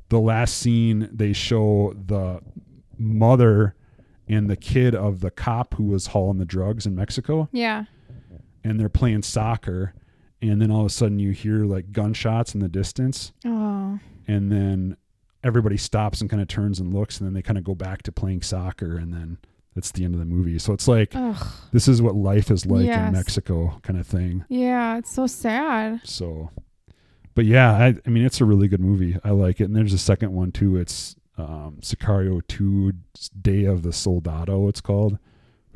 The 0.10 0.20
last 0.20 0.58
scene 0.58 1.10
they 1.12 1.34
show 1.34 1.94
the 2.08 2.42
mother 2.98 3.76
and 4.28 4.50
the 4.50 4.56
kid 4.56 4.96
of 4.96 5.20
the 5.22 5.32
cop 5.32 5.74
who 5.76 5.84
was 5.86 6.08
hauling 6.08 6.38
the 6.38 6.46
drugs 6.46 6.86
in 6.86 6.96
Mexico 6.96 7.50
yeah. 7.52 7.86
And 8.63 8.80
they're 8.80 8.89
playing 8.89 9.22
soccer 9.24 9.93
and 10.41 10.62
then 10.62 10.72
all 10.72 10.82
of 10.82 10.86
a 10.86 10.89
sudden 10.89 11.19
you 11.19 11.32
hear 11.32 11.65
like 11.65 11.91
gunshots 11.91 12.54
in 12.54 12.60
the 12.62 12.67
distance 12.69 13.34
Oh. 13.45 14.00
and 14.28 14.52
then 14.52 14.98
everybody 15.43 15.78
stops 15.78 16.22
and 16.22 16.30
kind 16.30 16.41
of 16.41 16.48
turns 16.48 16.80
and 16.80 16.93
looks 16.93 17.19
and 17.19 17.28
then 17.28 17.34
they 17.34 17.41
kind 17.41 17.58
of 17.58 17.63
go 17.63 17.76
back 17.76 18.04
to 18.04 18.12
playing 18.12 18.41
soccer 18.41 18.98
and 18.98 19.13
then 19.13 19.38
that's 19.76 19.91
the 19.91 20.04
end 20.04 20.13
of 20.15 20.19
the 20.19 20.26
movie. 20.26 20.58
So 20.60 20.74
it's 20.74 20.88
like 20.88 21.12
Ugh. 21.15 21.48
this 21.72 21.88
is 21.88 22.02
what 22.02 22.15
life 22.15 22.52
is 22.52 22.65
like 22.65 22.86
Yes. 22.86 23.08
in 23.08 23.13
Mexico 23.13 23.80
kind 23.84 24.00
of 24.00 24.06
thing. 24.08 24.43
Yeah, 24.50 24.98
it's 24.98 25.12
so 25.13 25.28
sad. 25.28 26.02
So, 26.04 26.50
but 27.36 27.45
yeah, 27.45 27.72
I, 27.72 27.95
I 28.06 28.10
mean, 28.10 28.26
it's 28.26 28.41
a 28.41 28.45
really 28.45 28.67
good 28.67 28.82
movie. 28.82 29.17
I 29.24 29.30
like 29.30 29.62
it. 29.62 29.65
And 29.65 29.76
there's 29.76 29.93
a 29.93 29.98
second 30.00 30.34
one 30.34 30.52
too. 30.52 30.76
It's 30.76 31.15
um, 31.38 31.78
Sicario 31.82 32.41
2 32.48 32.91
Day 33.41 33.63
of 33.65 33.84
the 33.84 33.93
Soldado, 33.93 34.67
it's 34.67 34.82
called, 34.82 35.17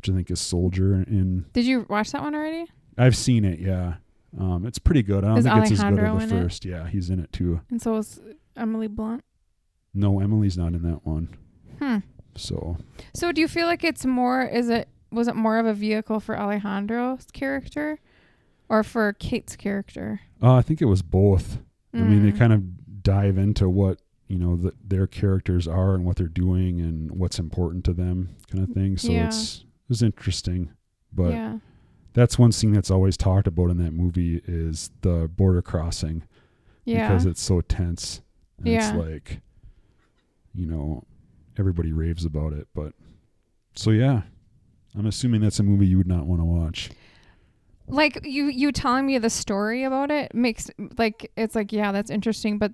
which 0.03 0.13
I 0.13 0.15
think 0.15 0.29
is 0.31 0.41
Soldier. 0.41 0.93
In 0.95 1.45
Did 1.53 1.65
you 1.65 1.85
watch 1.89 2.11
that 2.11 2.21
one 2.21 2.35
already? 2.35 2.65
I've 2.97 3.15
seen 3.15 3.45
it. 3.45 3.59
Yeah, 3.59 3.95
um, 4.37 4.65
it's 4.65 4.79
pretty 4.79 5.01
good. 5.01 5.23
I 5.23 5.29
don't 5.29 5.37
Is 5.39 5.45
think 5.45 5.57
it's 5.63 5.71
as 5.71 5.77
good 5.79 5.85
Alejandro 5.99 6.17
as 6.17 6.29
the 6.29 6.35
in 6.35 6.41
it? 6.41 6.43
first. 6.45 6.65
Yeah, 6.65 6.87
he's 6.87 7.09
in 7.09 7.19
it 7.19 7.31
too. 7.31 7.61
And 7.69 7.81
so 7.81 7.95
is 7.97 8.19
Emily 8.57 8.87
Blunt. 8.87 9.23
No, 9.93 10.19
Emily's 10.19 10.57
not 10.57 10.73
in 10.73 10.81
that 10.83 11.05
one. 11.05 11.29
Hmm. 11.79 11.97
So 12.35 12.77
So 13.13 13.31
do 13.31 13.39
you 13.41 13.47
feel 13.47 13.67
like 13.67 13.83
it's 13.83 14.05
more 14.05 14.43
is 14.43 14.69
it 14.69 14.89
was 15.11 15.27
it 15.27 15.35
more 15.35 15.57
of 15.57 15.65
a 15.65 15.73
vehicle 15.73 16.19
for 16.19 16.37
Alejandro's 16.37 17.27
character 17.31 17.99
or 18.69 18.83
for 18.83 19.13
Kate's 19.13 19.55
character? 19.55 20.21
uh, 20.41 20.55
I 20.55 20.61
think 20.61 20.81
it 20.81 20.85
was 20.85 21.01
both. 21.01 21.59
I 21.93 21.97
mean, 21.99 22.23
they 22.23 22.31
Mm. 22.31 22.37
kind 22.39 22.53
of 22.53 23.03
dive 23.03 23.37
into 23.37 23.69
what 23.69 23.99
you 24.27 24.37
know 24.39 24.55
the, 24.55 24.73
their 24.83 25.05
characters 25.07 25.67
are 25.67 25.93
and 25.93 26.05
what 26.05 26.15
they're 26.17 26.27
doing 26.27 26.81
and 26.81 27.11
what's 27.11 27.37
important 27.39 27.85
to 27.85 27.93
them, 27.93 28.29
kind 28.51 28.63
of 28.67 28.71
thing. 28.73 28.97
So 28.97 29.11
Yeah. 29.11 29.27
it's 29.27 29.57
it 29.59 29.65
was 29.89 30.01
interesting, 30.01 30.71
but 31.11 31.31
yeah. 31.31 31.57
that's 32.13 32.37
one 32.39 32.51
scene 32.51 32.73
that's 32.73 32.91
always 32.91 33.17
talked 33.17 33.47
about 33.47 33.69
in 33.69 33.77
that 33.77 33.91
movie 33.93 34.41
is 34.47 34.91
the 35.01 35.29
border 35.35 35.61
crossing 35.61 36.23
Yeah. 36.85 37.07
because 37.09 37.25
it's 37.25 37.41
so 37.41 37.61
tense. 37.61 38.21
And 38.57 38.67
Yeah. 38.67 38.89
It's 38.89 38.97
like, 38.97 39.41
you 40.53 40.65
know, 40.67 41.03
everybody 41.57 41.91
raves 41.91 42.25
about 42.25 42.53
it, 42.53 42.67
but 42.73 42.93
so 43.75 43.91
yeah, 43.91 44.21
I'm 44.95 45.05
assuming 45.05 45.41
that's 45.41 45.59
a 45.59 45.63
movie 45.63 45.87
you 45.87 45.97
would 45.97 46.07
not 46.07 46.25
want 46.25 46.41
to 46.41 46.45
watch. 46.45 46.89
like 47.87 48.19
you 48.23 48.45
you 48.45 48.71
telling 48.71 49.05
me 49.05 49.17
the 49.17 49.29
story 49.29 49.83
about 49.83 50.09
it 50.09 50.33
makes 50.33 50.69
like 50.97 51.29
it's 51.35 51.53
like 51.53 51.73
yeah 51.73 51.91
that's 51.91 52.09
interesting 52.09 52.57
but 52.57 52.71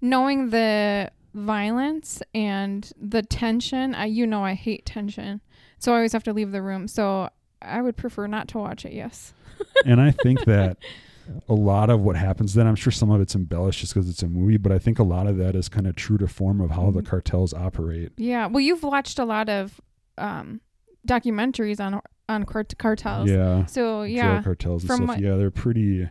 knowing 0.00 0.50
the 0.50 1.10
violence 1.34 2.22
and 2.34 2.92
the 3.00 3.20
tension 3.22 3.94
I 3.96 4.04
you 4.06 4.26
know 4.28 4.44
I 4.44 4.54
hate 4.54 4.86
tension 4.86 5.40
so 5.84 5.92
I 5.92 5.96
always 5.96 6.12
have 6.12 6.24
to 6.24 6.32
leave 6.32 6.52
the 6.52 6.62
room 6.62 6.88
so 6.88 7.28
I 7.62 7.80
would 7.82 7.96
prefer 7.96 8.26
not 8.26 8.48
to 8.48 8.58
watch 8.58 8.84
it 8.84 8.92
yes 8.92 9.32
and 9.86 10.00
I 10.00 10.10
think 10.10 10.44
that 10.46 10.78
a 11.48 11.54
lot 11.54 11.88
of 11.90 12.00
what 12.00 12.16
happens 12.16 12.52
then, 12.54 12.66
I'm 12.66 12.74
sure 12.76 12.90
some 12.92 13.10
of 13.10 13.20
it's 13.20 13.34
embellished 13.34 13.80
just 13.80 13.94
because 13.94 14.10
it's 14.10 14.22
a 14.22 14.28
movie, 14.28 14.58
but 14.58 14.72
I 14.72 14.78
think 14.78 14.98
a 14.98 15.02
lot 15.02 15.26
of 15.26 15.38
that 15.38 15.54
is 15.56 15.68
kind 15.70 15.86
of 15.86 15.96
true 15.96 16.18
to 16.18 16.28
form 16.28 16.60
of 16.60 16.70
how 16.72 16.90
the 16.90 17.00
Mhm. 17.00 17.06
cartels 17.06 17.54
operate. 17.54 18.12
yeah 18.16 18.46
well 18.46 18.60
you've 18.60 18.82
watched 18.82 19.18
a 19.18 19.24
lot 19.24 19.48
of 19.48 19.80
um 20.18 20.60
documentaries 21.08 21.80
on 21.80 22.00
on 22.28 22.44
cart- 22.44 22.74
cartels 22.78 23.28
Yeah. 23.30 23.66
so 23.66 24.00
drug 24.00 24.10
yeah 24.10 24.42
cartels 24.42 24.82
and 24.82 24.88
From 24.88 25.06
stuff. 25.06 25.18
Yeah, 25.20 25.36
they're 25.36 25.50
pretty 25.50 26.08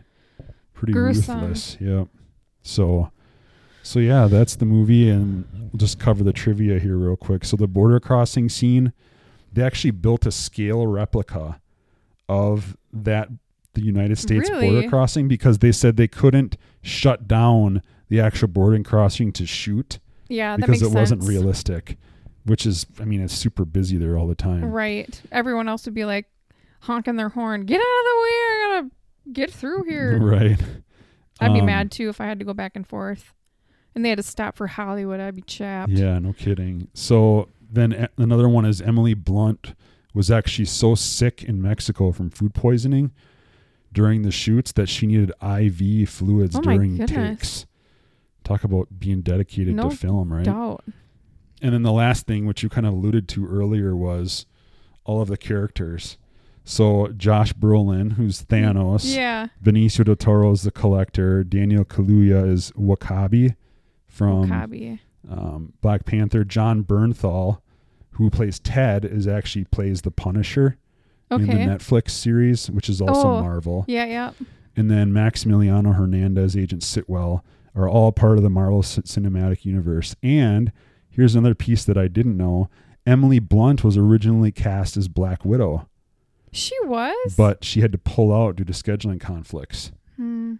pretty 0.72 0.92
Gruesome. 0.92 1.40
ruthless. 1.40 1.76
Yeah. 1.80 2.04
So 2.62 3.10
so 3.82 3.98
yeah, 3.98 4.26
that's 4.28 4.56
the 4.56 4.64
movie 4.64 5.08
and 5.10 5.44
we'll 5.52 5.78
just 5.78 5.98
cover 5.98 6.24
the 6.24 6.32
trivia 6.32 6.78
here 6.78 6.96
real 6.96 7.16
quick. 7.16 7.44
So 7.44 7.56
the 7.56 7.66
border 7.68 8.00
crossing 8.00 8.48
scene, 8.48 8.92
they 9.54 9.62
actually 9.62 9.90
built 9.92 10.26
a 10.26 10.30
scale 10.30 10.86
replica 10.86 11.60
of 12.28 12.76
that 12.92 13.28
the 13.74 13.82
United 13.82 14.18
States 14.18 14.48
Really? 14.50 14.70
border 14.70 14.88
crossing 14.88 15.26
because 15.28 15.58
they 15.58 15.72
said 15.72 15.96
they 15.96 16.06
couldn't 16.08 16.56
shut 16.82 17.26
down 17.26 17.82
the 18.08 18.20
actual 18.20 18.48
border 18.48 18.80
crossing 18.82 19.32
to 19.32 19.46
shoot 19.46 19.98
yeah 20.28 20.56
that 20.56 20.66
because 20.66 20.82
it 20.82 20.90
wasn't 20.92 21.22
realistic. 21.24 21.98
Which 22.46 22.66
is 22.66 22.84
I 23.00 23.04
mean, 23.06 23.20
it's 23.22 23.32
super 23.34 23.64
busy 23.64 23.96
there 23.96 24.16
all 24.18 24.26
the 24.26 24.34
time. 24.34 24.64
right 24.70 25.20
everyone 25.32 25.68
else 25.68 25.84
would 25.86 25.94
be 25.94 26.04
like 26.04 26.26
honking 26.82 27.16
their 27.16 27.30
horn 27.30 27.64
get 27.64 27.76
out 27.76 27.80
of 27.80 28.04
the 28.04 28.22
way 28.22 28.28
I 28.28 28.66
gotta 28.80 28.90
get 29.32 29.50
through 29.50 29.84
here 29.84 30.18
Right. 30.22 30.60
I'd 31.40 31.52
be 31.54 31.60
Um, 31.60 31.66
mad 31.66 31.90
too 31.90 32.08
if 32.10 32.20
I 32.20 32.26
had 32.26 32.38
to 32.38 32.44
go 32.44 32.52
back 32.54 32.72
and 32.76 32.86
forth. 32.86 33.32
And 33.94 34.04
they 34.04 34.08
had 34.08 34.18
to 34.18 34.22
stop 34.24 34.56
for 34.56 34.66
Hollywood. 34.66 35.20
I'd 35.20 35.34
be 35.36 35.42
chapped. 35.42 35.90
Yeah, 35.92 36.18
no 36.18 36.32
kidding. 36.32 36.88
So 36.94 37.48
then 37.70 38.08
another 38.16 38.48
one 38.48 38.64
is 38.64 38.80
Emily 38.80 39.14
Blunt 39.14 39.74
was 40.12 40.30
actually 40.30 40.66
so 40.66 40.94
sick 40.94 41.42
in 41.42 41.60
Mexico 41.60 42.12
from 42.12 42.30
food 42.30 42.54
poisoning 42.54 43.12
during 43.92 44.22
the 44.22 44.30
shoots 44.30 44.72
that 44.72 44.88
she 44.88 45.06
needed 45.06 45.32
IV 45.42 46.08
fluids 46.08 46.56
Oh 46.56 46.60
during 46.60 47.04
takes. 47.06 47.66
Talk 48.44 48.64
about 48.64 48.88
being 48.98 49.22
dedicated 49.22 49.74
No 49.74 49.90
to 49.90 49.96
film, 49.96 50.32
right? 50.32 50.44
Doubt. 50.44 50.84
And 51.62 51.72
then 51.72 51.82
the 51.82 51.92
last 51.92 52.26
thing, 52.26 52.46
which 52.46 52.62
you 52.62 52.68
kind 52.68 52.86
of 52.86 52.92
alluded 52.92 53.28
to 53.28 53.46
earlier, 53.46 53.96
was 53.96 54.46
all 55.04 55.22
of 55.22 55.28
the 55.28 55.36
characters. 55.36 56.18
So 56.64 57.08
Josh 57.16 57.52
Brolin, 57.54 58.12
who's 58.12 58.42
Thanos, 58.42 59.14
Yeah. 59.14 59.48
Benicio 59.62 60.04
del 60.04 60.16
Toro 60.16 60.50
is 60.52 60.62
the 60.62 60.70
Collector, 60.70 61.44
Daniel 61.44 61.84
Kaluuya 61.84 62.50
is 62.50 62.70
W'Kabi 62.72 63.54
from 64.06 64.48
Wakabi. 64.50 64.98
Um, 65.30 65.72
Black 65.80 66.04
Panther. 66.04 66.44
Jon 66.44 66.82
Bernthal, 66.84 67.58
who 68.12 68.30
plays 68.30 68.58
Ted, 68.58 69.04
is 69.04 69.26
actually 69.26 69.64
plays 69.64 70.02
the 70.02 70.10
Punisher 70.10 70.76
in 71.30 71.46
the 71.46 71.52
Netflix 71.54 72.10
series, 72.10 72.70
which 72.70 72.88
is 72.88 73.00
also 73.00 73.28
Oh. 73.28 73.40
Marvel. 73.42 73.84
Yeah, 73.88 74.04
yeah. 74.04 74.30
And 74.76 74.90
then 74.90 75.12
Maximiliano 75.12 75.94
Hernandez, 75.94 76.56
Agent 76.56 76.82
Sitwell, 76.82 77.42
are 77.74 77.88
all 77.88 78.12
part 78.12 78.36
of 78.36 78.42
the 78.44 78.50
Marvel 78.50 78.82
Cinematic 78.82 79.64
Universe. 79.64 80.14
And 80.22 80.70
here's 81.08 81.34
another 81.34 81.54
piece 81.54 81.84
that 81.84 81.96
I 81.98 82.06
didn't 82.08 82.36
know: 82.36 82.68
Emily 83.06 83.38
Blunt 83.40 83.82
was 83.82 83.96
originally 83.96 84.52
cast 84.52 84.96
as 84.96 85.08
Black 85.08 85.44
Widow, 85.44 85.88
She 86.52 86.74
was. 86.84 87.34
but 87.36 87.64
she 87.64 87.80
had 87.80 87.90
to 87.92 87.98
pull 87.98 88.32
out 88.32 88.56
due 88.56 88.64
to 88.64 88.72
scheduling 88.72 89.20
conflicts. 89.20 89.90
Hmm. 90.16 90.54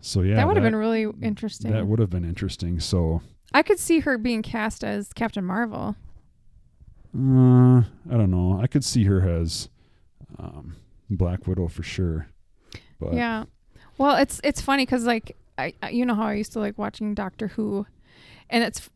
So 0.00 0.20
yeah, 0.20 0.36
that 0.36 0.46
would 0.46 0.56
have 0.56 0.64
been 0.64 0.76
really 0.76 1.06
interesting. 1.22 1.70
That 1.72 1.86
would 1.86 1.98
have 1.98 2.10
been 2.10 2.24
interesting. 2.26 2.78
So 2.80 3.22
I 3.54 3.62
could 3.62 3.78
see 3.78 4.00
her 4.00 4.18
being 4.18 4.42
cast 4.42 4.82
as 4.84 5.12
Captain 5.14 5.44
Marvel. 5.44 5.96
Uh, 7.16 7.78
I 7.78 8.16
don't 8.16 8.30
know. 8.30 8.58
I 8.60 8.66
could 8.66 8.84
see 8.84 9.04
her 9.04 9.26
as 9.28 9.68
um, 10.38 10.76
Black 11.08 11.46
Widow 11.46 11.68
for 11.68 11.82
sure. 11.84 12.26
But 12.98 13.14
yeah. 13.14 13.44
Well, 13.96 14.16
it's 14.16 14.40
it's 14.42 14.60
funny 14.60 14.84
because 14.84 15.04
like 15.06 15.36
I 15.56 15.72
I- 15.82 15.90
you 15.90 16.04
know 16.04 16.14
how 16.16 16.26
I 16.26 16.34
used 16.34 16.52
to 16.54 16.58
like 16.58 16.76
watching 16.76 17.14
Doctor 17.14 17.48
Who, 17.48 17.86
and 18.50 18.64
it's 18.64 18.90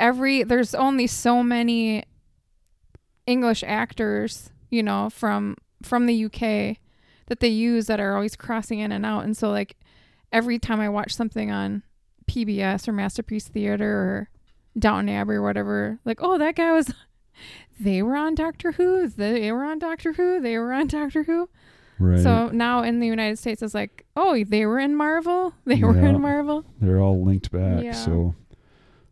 every 0.00 0.42
there's 0.42 0.74
only 0.74 1.06
so 1.06 1.42
many 1.44 2.02
English 3.26 3.62
actors 3.64 4.50
you 4.70 4.82
know 4.82 5.08
from 5.10 5.56
from 5.82 6.06
the 6.06 6.24
UK 6.24 6.76
that 7.28 7.38
they 7.38 7.48
use 7.48 7.86
that 7.86 8.00
are 8.00 8.16
always 8.16 8.34
crossing 8.34 8.80
in 8.80 8.90
and 8.90 9.06
out, 9.06 9.22
and 9.24 9.36
so 9.36 9.50
like 9.50 9.76
every 10.32 10.58
time 10.58 10.80
I 10.80 10.88
watch 10.88 11.14
something 11.14 11.52
on 11.52 11.84
PBS 12.30 12.86
or 12.88 12.92
Masterpiece 12.92 13.48
Theater 13.48 13.90
or 13.90 14.30
Downton 14.78 15.08
Abbey 15.14 15.34
or 15.34 15.42
whatever, 15.42 15.98
like 16.04 16.18
oh 16.22 16.38
that 16.38 16.56
guy 16.56 16.72
was. 16.72 16.92
They 17.82 18.02
were 18.02 18.14
on 18.14 18.34
Doctor 18.34 18.72
Who. 18.72 19.08
They 19.08 19.50
were 19.52 19.64
on 19.64 19.78
Doctor 19.78 20.12
Who. 20.12 20.38
They 20.38 20.58
were 20.58 20.70
on 20.70 20.86
Doctor 20.86 21.22
Who. 21.22 21.48
right. 21.98 22.20
So 22.20 22.48
now 22.50 22.82
in 22.82 23.00
the 23.00 23.06
United 23.06 23.38
States, 23.38 23.62
it's 23.62 23.72
like, 23.72 24.04
oh, 24.16 24.44
they 24.44 24.66
were 24.66 24.78
in 24.78 24.94
Marvel. 24.94 25.54
They 25.64 25.80
were 25.82 25.96
in 25.96 26.20
Marvel 26.20 26.66
They're 26.78 26.98
all 27.00 27.24
linked 27.24 27.50
back. 27.50 27.82
Yeah. 27.82 27.92
So 27.92 28.34